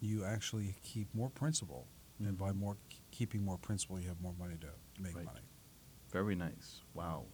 you 0.00 0.24
actually 0.24 0.76
keep 0.82 1.14
more 1.14 1.30
principal, 1.30 1.86
and 2.18 2.36
by 2.36 2.52
more 2.52 2.76
keeping 3.10 3.44
more 3.44 3.58
principal, 3.58 4.00
you 4.00 4.08
have 4.08 4.20
more 4.20 4.34
money 4.38 4.56
to 4.60 4.68
make 5.02 5.14
Right. 5.16 5.24
money. 5.24 5.40
Very 6.10 6.34
nice. 6.34 6.80
Wow. 6.94 7.26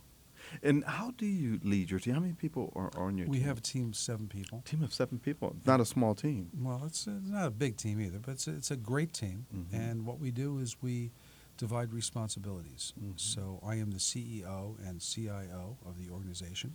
And 0.63 0.85
how 0.85 1.13
do 1.13 1.25
you 1.27 1.59
lead 1.65 1.91
your 1.91 1.99
team? 1.99 2.15
How 2.15 2.21
many 2.21 2.35
people 2.35 2.71
are, 2.77 2.91
are 2.95 3.05
on 3.07 3.17
your 3.17 3.27
We 3.27 3.39
team? 3.39 3.43
We 3.45 3.49
have 3.49 3.59
a 3.59 3.63
team 3.63 3.89
of 3.89 3.97
seven 3.97 4.29
people. 4.29 4.63
team 4.67 4.83
of 4.83 4.93
seven 4.93 5.19
people. 5.19 5.57
Not 5.65 5.81
a 5.81 5.85
small 5.87 6.15
team. 6.15 6.51
Well, 6.61 6.83
it's, 6.85 7.07
it's 7.07 7.29
not 7.29 7.47
a 7.47 7.51
big 7.51 7.77
team 7.79 8.01
either, 8.01 8.19
but 8.19 8.33
it's 8.33 8.47
a, 8.47 8.51
it's 8.55 8.71
a 8.71 8.77
great 8.77 9.13
team. 9.15 9.47
Mhm. 9.55 9.73
And 9.73 10.07
what 10.07 10.19
we 10.21 10.31
do 10.31 10.59
is 10.59 10.77
we 10.83 11.11
divide 11.57 11.93
responsibilities. 11.95 12.93
Mhm. 13.01 13.19
So 13.19 13.61
I 13.65 13.77
am 13.77 13.93
the 13.93 13.99
CEO 13.99 14.77
and 14.87 15.01
CIO 15.01 15.79
of 15.87 15.97
the 15.99 16.11
organization. 16.13 16.75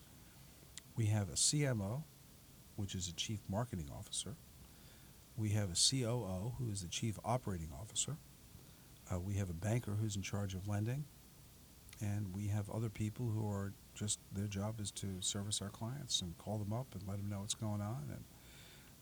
We 0.95 1.05
have 1.07 1.29
a 1.29 1.37
CMO, 1.37 2.03
which 2.81 2.95
is 2.95 3.07
a 3.07 3.13
Chief 3.13 3.39
Marketing 3.47 3.89
Officer. 3.95 4.35
We 5.37 5.49
have 5.49 5.69
a 5.69 5.75
COO, 5.75 6.53
who 6.57 6.71
is 6.71 6.81
the 6.81 6.87
Chief 6.87 7.19
Operating 7.23 7.69
Officer. 7.79 8.17
Uh, 9.11 9.19
we 9.19 9.35
have 9.35 9.49
a 9.49 9.53
banker 9.53 9.91
who's 9.91 10.15
in 10.15 10.23
charge 10.23 10.55
of 10.55 10.67
lending. 10.67 11.05
And 12.01 12.33
we 12.33 12.47
have 12.47 12.69
other 12.71 12.89
people 12.89 13.29
who 13.29 13.47
are 13.47 13.73
just, 13.93 14.19
their 14.33 14.47
job 14.47 14.81
is 14.81 14.89
to 14.91 15.07
service 15.19 15.61
our 15.61 15.69
clients 15.69 16.21
and 16.21 16.35
call 16.39 16.57
them 16.57 16.73
up 16.73 16.87
and 16.93 17.07
let 17.07 17.17
them 17.17 17.29
know 17.29 17.41
what's 17.41 17.53
going 17.53 17.81
on. 17.81 18.07
And 18.09 18.23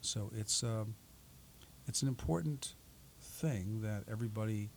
so 0.01 0.29
it's, 0.35 0.61
um, 0.63 0.95
it's 1.87 2.01
an 2.01 2.09
important 2.09 2.75
thing 3.21 3.79
that 3.81 4.03
everybody 4.11 4.69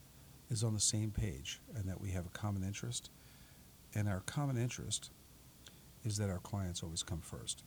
is 0.49 0.63
on 0.63 0.75
the 0.75 0.81
same 0.81 1.11
page 1.11 1.61
and 1.75 1.89
that 1.89 2.01
we 2.01 2.11
have 2.11 2.27
a 2.27 2.31
common 2.31 2.63
interest. 2.63 3.11
And 3.95 4.09
our 4.09 4.21
common 4.21 4.57
interest 4.57 5.11
is 6.05 6.17
that 6.19 6.31
our 6.31 6.39
clients 6.39 6.83
always 6.85 7.03
come 7.03 7.21
first. 7.21 7.65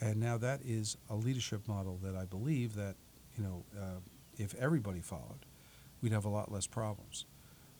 And 0.00 0.20
now 0.20 0.36
that 0.38 0.60
is 0.64 0.96
a 1.08 1.14
leadership 1.14 1.66
model 1.66 1.98
that 2.02 2.16
I 2.16 2.24
believe 2.24 2.74
that, 2.74 2.96
you 3.36 3.44
know, 3.44 3.64
uh, 3.80 4.00
if 4.36 4.54
everybody 4.56 5.00
followed, 5.00 5.46
we'd 6.02 6.12
have 6.12 6.24
a 6.24 6.28
lot 6.28 6.50
less 6.52 6.66
problems. 6.66 7.24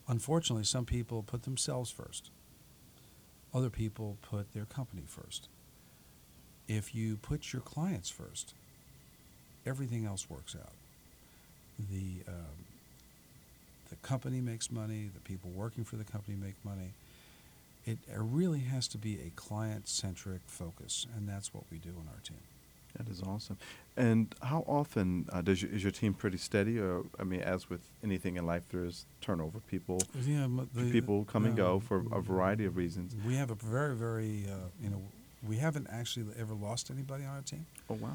Unfortunately, 0.09 0.65
some 0.65 0.85
people 0.85 1.23
put 1.23 1.43
themselves 1.43 1.91
first. 1.91 2.31
Other 3.53 3.71
people 3.71 4.17
put 4.23 4.53
their 4.53 4.65
company 4.65 5.05
first. 5.07 5.49
If 6.69 6.95
you 6.95 7.17
put 7.17 7.53
your 7.53 7.63
clients 7.63 8.11
first, 8.11 8.55
everything 9.67 10.07
else 10.07 10.29
works 10.29 10.57
out. 10.57 10.73
The 11.91 12.23
um, 12.29 12.65
the 13.91 13.97
company 13.97 14.41
makes 14.41 14.71
money. 14.71 15.11
The 15.13 15.21
people 15.21 15.51
working 15.51 15.85
for 15.85 15.97
the 15.97 16.05
company 16.05 16.37
make 16.37 16.55
money. 16.65 16.93
It, 17.87 17.99
really 18.17 18.61
has 18.61 18.89
to 18.89 18.99
be 18.99 19.21
a 19.21 19.31
client-centric 19.37 20.41
focus, 20.47 21.07
and 21.17 21.29
that's 21.29 21.53
what 21.53 21.65
we 21.71 21.79
do 21.79 21.91
on 21.91 22.09
our 22.09 22.21
team. 22.23 22.39
That 22.97 23.09
is 23.09 23.21
awesome. 23.23 23.59
And 23.97 24.33
how 24.41 24.65
often 24.69 25.27
uh, 25.33 25.43
does 25.43 25.61
your, 25.61 25.71
is 25.73 25.83
your 25.83 25.91
team 25.91 26.15
pretty 26.15 26.39
steady? 26.39 26.79
Or 26.79 27.03
I 27.19 27.25
mean, 27.25 27.41
as 27.41 27.69
with 27.69 27.81
anything 28.05 28.37
in 28.37 28.47
life, 28.47 28.63
there's 28.71 29.05
turnover. 29.21 29.59
People 29.69 30.01
Yeah, 30.25 30.47
the- 30.75 30.91
people 30.93 31.25
come 31.25 31.45
and 31.45 31.57
go 31.57 31.81
for 31.81 32.05
a 32.13 32.21
variety 32.21 32.65
of 32.65 32.77
reasons. 32.77 33.15
We 33.27 33.35
have 33.35 33.51
a 33.51 33.57
very, 33.57 33.97
very, 33.97 34.47
uh, 34.49 34.69
you 34.81 34.91
know, 34.91 35.03
we 35.47 35.57
haven't 35.57 35.89
actually 35.91 36.27
ever 36.39 36.55
lost 36.55 36.91
anybody 36.91 37.25
on 37.25 37.35
our 37.35 37.43
team. 37.43 37.67
Oh 37.91 37.95
wow, 38.01 38.11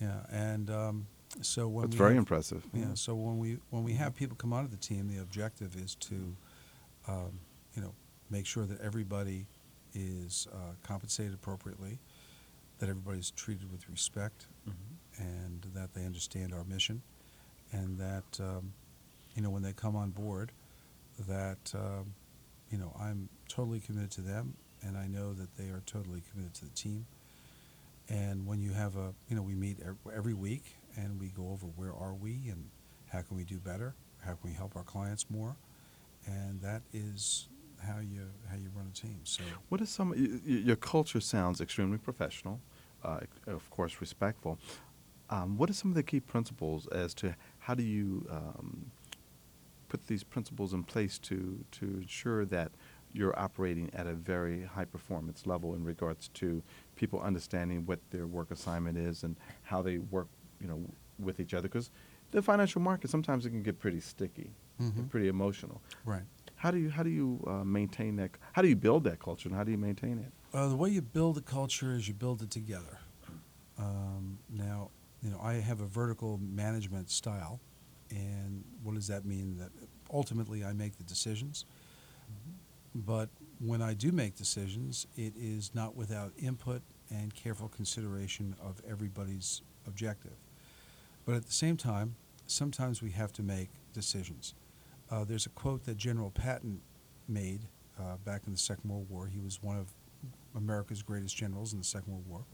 Yeah, 0.00 0.20
and 0.32 0.70
um, 0.70 1.06
so 1.42 1.68
when 1.68 1.82
that's 1.84 1.92
we 1.94 1.98
very 1.98 2.10
have- 2.14 2.18
impressive. 2.18 2.64
Yeah. 2.72 2.94
So 2.94 3.14
when 3.14 3.38
we 3.38 3.58
when 3.70 3.84
we 3.84 3.92
have 3.92 4.16
people 4.16 4.36
come 4.36 4.52
onto 4.54 4.70
the 4.70 4.78
team, 4.78 5.08
the 5.14 5.20
objective 5.22 5.76
is 5.76 5.94
to, 5.96 6.34
um, 7.06 7.38
you 7.76 7.82
know, 7.82 7.92
make 8.34 8.46
sure 8.46 8.66
that 8.66 8.80
everybody 8.80 9.46
is 9.94 10.48
uh, 10.52 10.56
compensated 10.82 11.32
appropriately, 11.34 12.00
that 12.80 12.88
everybody's 12.88 13.30
treated 13.30 13.70
with 13.70 13.88
respect, 13.88 14.48
Mhm. 14.68 14.74
and 15.18 15.62
that 15.72 15.94
they 15.94 16.04
understand 16.04 16.52
our 16.52 16.64
mission, 16.64 17.00
and 17.70 17.96
that, 17.98 18.40
um, 18.40 18.72
you 19.36 19.42
know, 19.42 19.50
when 19.50 19.62
they 19.62 19.72
come 19.72 19.94
on 19.94 20.10
board, 20.10 20.50
that, 21.28 21.72
um, 21.76 22.12
you 22.72 22.78
know, 22.78 22.92
I'm 22.98 23.28
totally 23.46 23.78
committed 23.78 24.10
to 24.12 24.20
them, 24.22 24.56
and 24.82 24.96
I 24.98 25.06
know 25.06 25.32
that 25.34 25.54
they 25.56 25.68
are 25.70 25.82
totally 25.86 26.22
committed 26.32 26.54
to 26.54 26.64
the 26.64 26.72
team. 26.72 27.06
And 28.08 28.46
when 28.48 28.60
you 28.60 28.72
have 28.72 28.96
a, 28.96 29.14
you 29.28 29.36
know, 29.36 29.42
we 29.42 29.54
meet 29.54 29.78
every 30.12 30.34
week 30.34 30.64
and 30.96 31.20
we 31.20 31.28
go 31.28 31.50
over 31.50 31.66
where 31.66 31.94
are 31.94 32.14
we 32.14 32.48
and 32.48 32.68
how 33.10 33.22
can 33.22 33.36
we 33.36 33.44
do 33.44 33.58
better, 33.60 33.94
how 34.24 34.34
can 34.34 34.50
we 34.50 34.56
help 34.56 34.74
our 34.76 34.82
clients 34.82 35.30
more, 35.30 35.56
and 36.26 36.60
that 36.62 36.82
is 36.92 37.48
how 37.84 38.00
you 38.00 38.22
how 38.50 38.56
you 38.56 38.70
run 38.74 38.86
a 38.90 38.92
team. 38.96 39.20
So 39.24 39.42
What 39.68 39.80
is 39.80 39.88
some? 39.90 40.10
y- 40.10 40.16
y- 40.18 40.62
Your 40.70 40.76
culture 40.76 41.20
sounds 41.20 41.60
extremely 41.60 41.98
professional, 41.98 42.60
uh, 43.02 43.20
of 43.46 43.68
course, 43.70 44.00
respectful. 44.00 44.58
Um, 45.30 45.56
what 45.58 45.70
are 45.70 45.74
some 45.74 45.90
of 45.90 45.94
the 45.94 46.02
key 46.02 46.20
principles 46.20 46.86
as 46.88 47.14
to 47.14 47.34
how 47.60 47.74
do 47.74 47.82
you 47.82 48.26
um, 48.30 48.90
put 49.88 50.06
these 50.06 50.24
principles 50.24 50.72
in 50.74 50.82
place 50.84 51.18
to 51.20 51.64
to 51.72 51.84
ensure 52.02 52.44
that 52.46 52.70
you're 53.12 53.38
operating 53.38 53.88
at 53.94 54.06
a 54.08 54.14
very 54.14 54.64
high 54.64 54.84
performance 54.84 55.46
level 55.46 55.74
in 55.74 55.84
regards 55.84 56.28
to 56.34 56.62
people 56.96 57.20
understanding 57.20 57.86
what 57.86 58.00
their 58.10 58.26
work 58.26 58.50
assignment 58.50 58.98
is 58.98 59.22
and 59.22 59.36
how 59.62 59.80
they 59.82 59.98
work, 59.98 60.26
you 60.60 60.66
know, 60.66 60.80
with 61.20 61.38
each 61.38 61.54
other. 61.54 61.68
Because 61.68 61.90
the 62.32 62.42
financial 62.42 62.80
market 62.80 63.10
sometimes 63.10 63.46
it 63.46 63.50
can 63.50 63.62
get 63.62 63.78
pretty 63.78 64.00
sticky, 64.00 64.50
and 64.80 64.92
Mhm. 64.92 65.08
pretty 65.10 65.28
emotional. 65.28 65.80
Right. 66.04 66.24
How 66.64 66.70
do 66.70 66.78
you 66.78 66.88
how 66.88 67.02
do 67.02 67.10
you 67.10 67.44
uh, 67.46 67.62
maintain 67.62 68.16
that? 68.16 68.30
How 68.54 68.62
do 68.62 68.68
you 68.68 68.74
build 68.74 69.04
that 69.04 69.20
culture, 69.20 69.50
and 69.50 69.54
how 69.54 69.64
do 69.64 69.70
you 69.70 69.76
maintain 69.76 70.18
it? 70.18 70.32
Uh, 70.56 70.66
the 70.68 70.76
way 70.76 70.88
you 70.88 71.02
build 71.02 71.36
a 71.36 71.42
culture 71.42 71.92
is 71.92 72.08
you 72.08 72.14
build 72.14 72.40
it 72.40 72.50
together. 72.50 73.00
Um, 73.78 74.38
now, 74.48 74.88
you 75.22 75.28
know, 75.28 75.38
I 75.42 75.56
have 75.56 75.82
a 75.82 75.84
vertical 75.84 76.40
management 76.40 77.10
style, 77.10 77.60
and 78.08 78.64
what 78.82 78.94
does 78.94 79.08
that 79.08 79.26
mean? 79.26 79.58
That 79.58 79.72
ultimately 80.10 80.64
I 80.64 80.72
make 80.72 80.96
the 80.96 81.04
decisions, 81.04 81.66
but 82.94 83.28
when 83.58 83.82
I 83.82 83.92
do 83.92 84.10
make 84.10 84.34
decisions, 84.34 85.06
it 85.18 85.34
is 85.36 85.70
not 85.74 85.94
without 85.94 86.32
input 86.38 86.80
and 87.10 87.34
careful 87.34 87.68
consideration 87.68 88.56
of 88.62 88.80
everybody's 88.88 89.60
objective. 89.86 90.38
But 91.26 91.34
at 91.34 91.44
the 91.44 91.52
same 91.52 91.76
time, 91.76 92.14
sometimes 92.46 93.02
we 93.02 93.10
have 93.10 93.34
to 93.34 93.42
make 93.42 93.68
decisions. 93.92 94.54
Uh, 95.10 95.24
there's 95.24 95.46
a 95.46 95.50
quote 95.50 95.84
that 95.84 95.96
General 95.96 96.30
Patton 96.30 96.80
made 97.28 97.60
uh, 97.98 98.16
back 98.24 98.42
in 98.46 98.52
the 98.52 98.58
Second 98.58 98.90
World 98.90 99.06
War. 99.08 99.26
He 99.26 99.40
was 99.40 99.62
one 99.62 99.76
of 99.76 99.88
America's 100.56 101.02
greatest 101.02 101.36
generals 101.36 101.72
in 101.72 101.78
the 101.78 101.84
Second 101.84 102.12
World 102.12 102.26
War. 102.28 102.44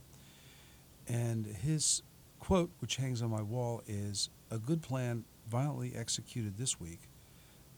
And 1.07 1.45
his 1.45 2.03
quote, 2.39 2.71
which 2.79 2.97
hangs 2.97 3.21
on 3.21 3.29
my 3.29 3.41
wall, 3.41 3.81
is 3.87 4.29
A 4.49 4.57
good 4.57 4.81
plan 4.81 5.23
violently 5.49 5.93
executed 5.95 6.57
this 6.57 6.79
week 6.79 6.99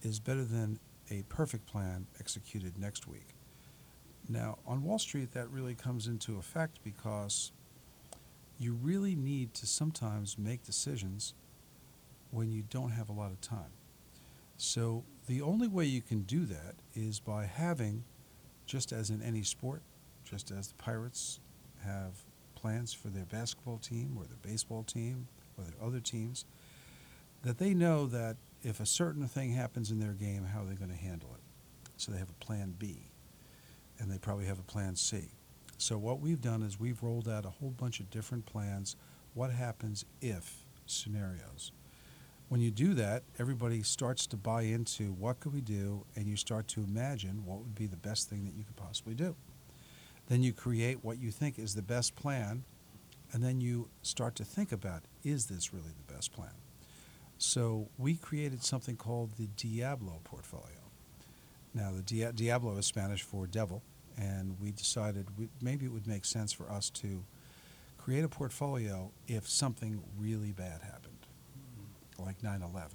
is 0.02 0.20
better 0.20 0.44
than 0.44 0.80
a 1.10 1.24
perfect 1.30 1.66
plan 1.66 2.08
executed 2.20 2.78
next 2.78 3.08
week. 3.08 3.36
Now, 4.28 4.58
on 4.66 4.84
Wall 4.84 5.00
Street, 5.00 5.34
that 5.34 5.50
really 5.50 5.76
comes 5.76 6.08
into 6.08 6.38
effect 6.38 6.80
because 6.84 7.52
you 8.58 8.74
really 8.74 9.16
need 9.16 9.54
to 9.56 9.68
sometimes 9.68 10.38
make 10.38 10.64
decisions 10.64 11.34
when 12.32 12.52
you 12.52 12.64
don't 12.70 12.92
have 12.92 13.10
a 13.10 13.14
lot 13.14 13.32
of 13.32 13.42
time. 13.42 13.72
So, 14.58 15.04
the 15.28 15.42
only 15.42 15.68
way 15.68 15.86
you 15.86 16.02
can 16.02 16.22
do 16.22 16.46
that 16.46 16.76
is 16.94 17.20
by 17.20 17.46
having, 17.46 18.04
just 18.66 18.92
as 18.92 19.10
in 19.10 19.22
any 19.22 19.44
sport, 19.44 19.82
just 20.24 20.52
as 20.52 20.68
the 20.68 20.76
Pirates 20.76 21.40
have 21.84 22.24
plans 22.56 22.94
for 22.94 23.10
their 23.10 23.26
basketball 23.26 23.78
team 23.78 24.16
or 24.18 24.26
their 24.26 24.38
baseball 24.42 24.84
team 24.84 25.28
or 25.58 25.64
their 25.64 25.86
other 25.86 26.00
teams, 26.00 26.46
that 27.44 27.58
they 27.58 27.74
know 27.74 28.06
that 28.08 28.38
if 28.62 28.80
a 28.80 28.86
certain 28.86 29.28
thing 29.28 29.52
happens 29.52 29.92
in 29.92 30.00
their 30.00 30.14
game, 30.14 30.46
how 30.46 30.64
they're 30.64 30.76
going 30.76 30.90
to 30.90 30.96
handle 30.96 31.30
it. 31.34 31.42
So 31.98 32.12
they 32.12 32.18
have 32.18 32.30
a 32.30 32.46
plan 32.46 32.74
B, 32.78 33.12
and 34.00 34.10
they 34.12 34.18
probably 34.18 34.46
have 34.46 34.60
a 34.60 34.64
plan 34.64 34.96
C. 34.96 35.30
So 35.78 35.98
what 35.98 36.20
we've 36.20 36.42
done 36.42 36.64
is 36.64 36.80
we've 36.80 37.04
rolled 37.04 37.28
out 37.28 37.46
a 37.46 37.50
whole 37.50 37.72
bunch 37.72 38.00
of 38.00 38.10
different 38.10 38.46
plans. 38.46 38.96
What 39.34 39.52
happens 39.52 40.06
if 40.22 40.64
scenarios? 40.86 41.72
When 42.54 42.62
you 42.62 42.70
do 42.70 42.94
that, 42.94 43.24
everybody 43.40 43.82
starts 43.82 44.28
to 44.28 44.38
buy 44.38 44.62
into 44.62 45.14
what 45.14 45.40
could 45.40 45.56
we 45.56 45.62
do, 45.62 46.06
and 46.16 46.28
you 46.28 46.36
start 46.36 46.68
to 46.68 46.84
imagine 46.84 47.42
what 47.48 47.58
would 47.58 47.74
be 47.74 47.88
the 47.88 47.98
best 47.98 48.30
thing 48.30 48.46
that 48.46 48.54
you 48.54 48.64
could 48.64 48.76
possibly 48.76 49.16
do. 49.16 49.36
Then 50.28 50.44
you 50.44 50.54
create 50.54 51.04
what 51.04 51.18
you 51.18 51.32
think 51.32 51.58
is 51.58 51.74
the 51.74 51.82
best 51.82 52.16
plan, 52.16 52.64
and 53.32 53.44
then 53.44 53.60
you 53.60 53.90
start 54.04 54.36
to 54.36 54.44
think 54.44 54.72
about 54.72 55.02
is 55.24 55.48
this 55.48 55.74
really 55.74 55.96
the 56.06 56.14
best 56.14 56.32
plan? 56.32 56.54
So 57.40 57.88
we 57.98 58.18
created 58.18 58.64
something 58.64 58.98
called 58.98 59.32
the 59.40 59.48
Diablo 59.58 60.20
portfolio. 60.24 60.92
Now, 61.74 61.92
the 61.92 62.04
Dia- 62.04 62.34
Diablo 62.34 62.78
is 62.78 62.86
Spanish 62.86 63.24
for 63.24 63.48
devil, 63.48 63.82
and 64.16 64.58
we 64.62 64.70
decided 64.70 65.26
we, 65.40 65.50
maybe 65.60 65.88
it 65.88 65.92
would 65.92 66.06
make 66.06 66.24
sense 66.24 66.54
for 66.54 66.70
us 66.70 66.92
to 66.92 67.24
create 67.98 68.24
a 68.24 68.30
portfolio 68.30 69.10
if 69.28 69.50
something 69.50 70.04
really 70.20 70.52
bad 70.52 70.82
happened, 70.84 71.03
like 72.20 72.44
9 72.44 72.62
11. 72.62 72.92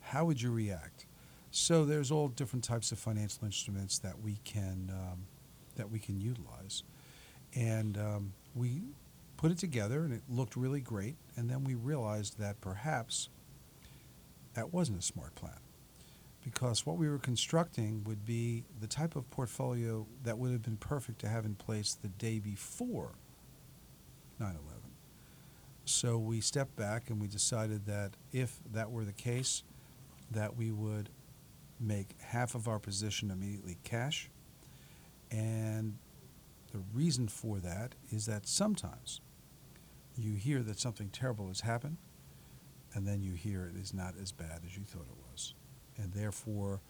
How 0.00 0.24
would 0.24 0.40
you 0.40 0.50
react? 0.50 1.06
So 1.50 1.84
there's 1.84 2.10
all 2.10 2.28
different 2.28 2.64
types 2.64 2.92
of 2.92 2.98
financial 2.98 3.44
instruments 3.44 3.98
that 4.00 4.20
we 4.20 4.38
can 4.44 4.90
um, 4.92 5.26
that 5.76 5.90
we 5.90 5.98
can 5.98 6.20
utilize, 6.20 6.82
and 7.54 7.96
um, 7.96 8.32
we 8.54 8.82
put 9.36 9.50
it 9.50 9.58
together, 9.58 10.02
and 10.02 10.12
it 10.12 10.22
looked 10.28 10.56
really 10.56 10.80
great. 10.80 11.16
And 11.36 11.48
then 11.48 11.64
we 11.64 11.74
realized 11.74 12.38
that 12.38 12.60
perhaps 12.60 13.28
that 14.54 14.72
wasn't 14.72 14.98
a 14.98 15.02
smart 15.02 15.34
plan, 15.36 15.60
because 16.44 16.84
what 16.84 16.98
we 16.98 17.08
were 17.08 17.18
constructing 17.18 18.04
would 18.04 18.26
be 18.26 18.64
the 18.80 18.86
type 18.86 19.16
of 19.16 19.28
portfolio 19.30 20.06
that 20.24 20.36
would 20.36 20.52
have 20.52 20.62
been 20.62 20.76
perfect 20.76 21.20
to 21.20 21.28
have 21.28 21.44
in 21.46 21.54
place 21.54 21.94
the 21.94 22.08
day 22.08 22.38
before 22.38 23.12
9 24.38 24.48
11. 24.50 24.77
So 25.88 26.18
we 26.18 26.42
stepped 26.42 26.76
back 26.76 27.08
and 27.08 27.18
we 27.18 27.28
decided 27.28 27.86
that 27.86 28.12
if 28.30 28.58
that 28.72 28.90
were 28.90 29.06
the 29.06 29.12
case, 29.12 29.62
that 30.30 30.54
we 30.54 30.70
would 30.70 31.08
make 31.80 32.08
half 32.20 32.54
of 32.54 32.68
our 32.68 32.78
position 32.78 33.30
immediately 33.30 33.78
cash. 33.84 34.28
And 35.30 35.96
the 36.72 36.80
reason 36.92 37.26
for 37.26 37.58
that 37.60 37.94
is 38.10 38.26
that 38.26 38.46
sometimes 38.46 39.22
you 40.14 40.34
hear 40.34 40.62
that 40.62 40.78
something 40.78 41.08
terrible 41.08 41.48
has 41.48 41.62
happened, 41.62 41.96
and 42.92 43.06
then 43.06 43.22
you 43.22 43.32
hear 43.32 43.64
it 43.74 43.80
is 43.80 43.94
not 43.94 44.12
as 44.20 44.30
bad 44.30 44.60
as 44.66 44.76
you 44.76 44.84
thought 44.84 45.06
it 45.10 45.30
was. 45.32 45.54
And 45.96 46.12
therefore, 46.12 46.82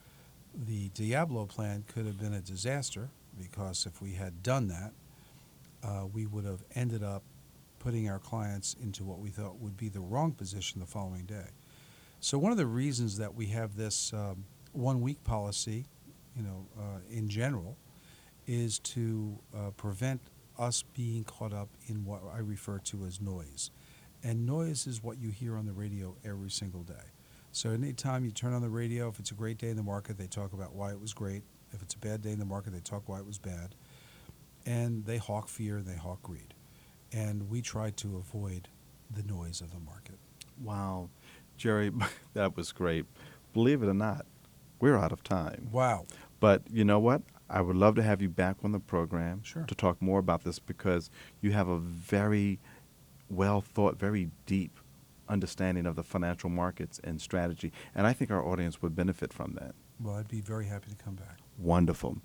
the 0.53 0.89
Diablo 0.89 1.47
plan 1.47 1.85
could 1.87 2.05
have 2.05 2.19
been 2.19 2.35
a 2.35 2.41
disaster 2.41 3.11
because 3.39 3.87
if 3.87 4.03
we 4.03 4.15
had 4.15 4.43
done 4.43 4.67
that, 4.69 4.93
uh, 5.85 6.07
we 6.13 6.27
would 6.27 6.45
have 6.45 6.65
ended 6.75 7.05
up 7.05 7.23
putting 7.79 8.09
our 8.09 8.19
clients 8.19 8.77
into 8.83 9.05
what 9.05 9.19
we 9.19 9.31
thought 9.31 9.59
would 9.59 9.77
be 9.77 9.89
the 9.89 10.01
wrong 10.01 10.33
position 10.33 10.81
the 10.81 10.87
following 10.87 11.25
day. 11.25 11.49
So 12.21 12.39
one 12.39 12.53
of 12.53 12.59
the 12.59 12.67
reasons 12.67 13.19
that 13.19 13.35
we 13.35 13.47
have 13.47 13.77
this 13.77 14.13
um, 14.13 14.45
one 14.73 15.01
week 15.01 15.23
policy, 15.25 15.87
you 16.37 16.43
know, 16.43 16.67
uh, 16.79 16.99
in 17.11 17.29
general, 17.29 17.77
is 18.47 18.79
to 18.81 19.39
uh, 19.57 19.71
prevent 19.77 20.21
us 20.59 20.83
being 20.95 21.25
caught 21.25 21.53
up 21.53 21.69
in 21.87 22.05
what 22.05 22.23
I 22.35 22.39
refer 22.39 22.79
to 22.79 23.05
as 23.05 23.21
noise. 23.21 23.71
And 24.25 24.47
noise 24.47 24.87
is 24.87 25.03
what 25.03 25.19
you 25.19 25.31
hear 25.31 25.57
on 25.57 25.67
the 25.67 25.73
radio 25.73 26.17
every 26.25 26.51
single 26.51 26.83
day. 26.83 26.95
So 27.53 27.71
anytime 27.71 28.25
you 28.25 28.31
turn 28.31 28.53
on 28.53 28.63
the 28.63 28.69
radio, 28.69 29.09
if 29.09 29.21
it's 29.21 29.31
a 29.31 29.35
great 29.35 29.59
day 29.59 29.69
in 29.69 29.77
the 29.77 29.83
market, 29.83 30.19
they 30.19 30.27
talk 30.27 30.53
about 30.53 30.75
why 30.75 30.91
it 30.91 31.01
was 31.01 31.13
great. 31.13 31.43
If 31.73 31.83
it's 31.83 31.95
a 31.95 31.99
bad 31.99 32.23
day 32.23 32.33
in 32.33 32.39
the 32.39 32.45
market, 32.45 32.73
they 32.73 32.81
talk 32.81 33.09
why 33.09 33.19
it 33.19 33.27
was 33.27 33.39
bad. 33.39 33.75
And 34.67 35.05
they 35.05 35.19
hawk 35.19 35.49
fear 35.49 35.77
and 35.79 35.87
they 35.87 35.97
hawk 35.97 36.23
greed. 36.23 36.55
And 37.13 37.49
we 37.49 37.63
try 37.63 37.91
to 37.91 38.17
avoid 38.17 38.69
the 39.11 39.23
noise 39.23 39.61
of 39.61 39.73
the 39.73 39.81
market. 39.81 40.19
Wow, 40.63 41.09
Jerry, 41.57 41.91
that 42.35 42.57
was 42.57 42.73
great. 42.73 43.07
Believe 43.53 43.83
it 43.83 43.89
or 43.89 43.95
not, 43.95 44.27
we're 44.81 44.97
out 44.97 45.13
of 45.13 45.23
time. 45.23 45.69
Wow. 45.73 46.07
But 46.41 46.63
you 46.71 46.85
know 46.85 46.99
what? 46.99 47.23
I 47.51 47.63
would 47.63 47.77
love 47.77 47.95
to 47.95 48.03
have 48.03 48.21
you 48.21 48.29
back 48.29 48.57
on 48.63 48.73
the 48.73 48.79
program 48.81 49.43
Sure. 49.43 49.65
to 49.65 49.75
talk 49.75 50.03
more 50.03 50.19
about 50.19 50.45
this 50.45 50.59
because 50.59 51.11
you 51.41 51.53
have 51.53 51.69
a 51.69 51.79
very 51.79 52.61
well 53.31 53.61
thought, 53.63 53.99
very 53.99 54.31
deep 54.47 54.79
understanding 55.29 55.87
of 55.87 55.97
the 55.97 56.03
financial 56.03 56.51
markets 56.51 57.01
and 57.05 57.21
strategy. 57.21 57.73
And 57.95 58.07
I 58.07 58.13
think 58.13 58.31
our 58.31 58.47
audience 58.47 58.83
would 58.83 58.95
benefit 58.95 59.33
from 59.33 59.55
that. 59.55 59.75
Well, 60.01 60.15
I'd 60.17 60.29
be 60.29 60.41
very 60.41 60.67
happy 60.67 60.91
to 60.91 60.97
come 60.97 61.15
back. 61.15 61.39
Wonderful. 61.59 62.19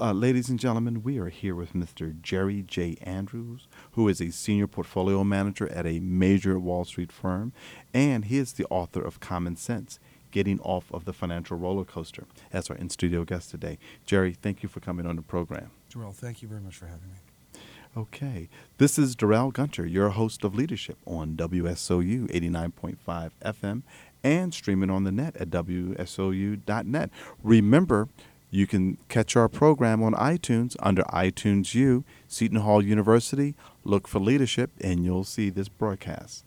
Uh, 0.00 0.12
ladies 0.12 0.48
and 0.48 0.60
gentlemen, 0.60 1.02
we 1.02 1.18
are 1.18 1.28
here 1.28 1.56
with 1.56 1.72
Mr. 1.72 2.20
Jerry 2.22 2.62
J. 2.62 2.96
Anderson, 3.02 3.58
who 3.92 4.08
is 4.08 4.20
a 4.20 4.30
senior 4.30 4.68
portfolio 4.68 5.24
manager 5.24 5.68
at 5.70 5.86
a 5.86 5.98
major 5.98 6.56
Wall 6.58 6.84
Street 6.84 7.10
firm, 7.10 7.52
and 7.92 8.26
he 8.26 8.38
is 8.38 8.52
the 8.52 8.66
author 8.70 9.02
of 9.02 9.18
Common 9.18 9.56
Cents 9.56 9.98
Getting 10.30 10.60
Off 10.60 10.92
of 10.92 11.04
the 11.04 11.12
Financial 11.12 11.56
Roller 11.56 11.84
Coaster 11.84 12.26
as 12.52 12.70
our 12.70 12.76
in 12.76 12.88
studio 12.88 13.24
guest 13.24 13.50
today. 13.50 13.78
Jerry, 14.04 14.34
thank 14.34 14.62
you 14.62 14.68
for 14.68 14.78
coming 14.78 15.04
on 15.04 15.16
the 15.16 15.22
program. 15.22 15.70
Darrell, 15.92 16.12
thank 16.12 16.40
you 16.40 16.46
very 16.46 16.60
much 16.60 16.76
for 16.76 16.86
having 16.86 17.08
me. 17.08 17.60
Okay. 17.96 18.48
This 18.78 18.98
is 18.98 19.16
Darrell 19.16 19.50
Gunter, 19.50 19.86
your 19.86 20.10
host 20.10 20.44
of 20.44 20.54
Leadership 20.54 20.98
on 21.06 21.34
WSOU 21.36 22.30
89.5 22.30 23.30
FM 23.42 23.82
and 24.22 24.52
streaming 24.52 24.90
on 24.90 25.04
the 25.04 25.12
net 25.12 25.36
at 25.36 25.48
WSOU.net. 25.48 27.10
Remember, 27.42 28.08
you 28.50 28.66
can 28.66 28.98
catch 29.08 29.36
our 29.36 29.48
program 29.48 30.02
on 30.02 30.12
iTunes 30.14 30.76
under 30.80 31.02
iTunes 31.04 31.74
U, 31.74 32.04
Seton 32.28 32.60
Hall 32.60 32.82
University. 32.82 33.54
Look 33.84 34.06
for 34.08 34.20
Leadership 34.20 34.70
and 34.80 35.04
you'll 35.04 35.24
see 35.24 35.50
this 35.50 35.68
broadcast. 35.68 36.44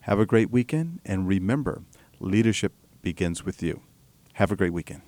Have 0.00 0.20
a 0.20 0.26
great 0.26 0.50
weekend 0.50 1.00
and 1.04 1.26
remember, 1.26 1.82
leadership 2.20 2.72
begins 3.02 3.44
with 3.44 3.62
you. 3.62 3.80
Have 4.34 4.52
a 4.52 4.56
great 4.56 4.72
weekend. 4.72 5.02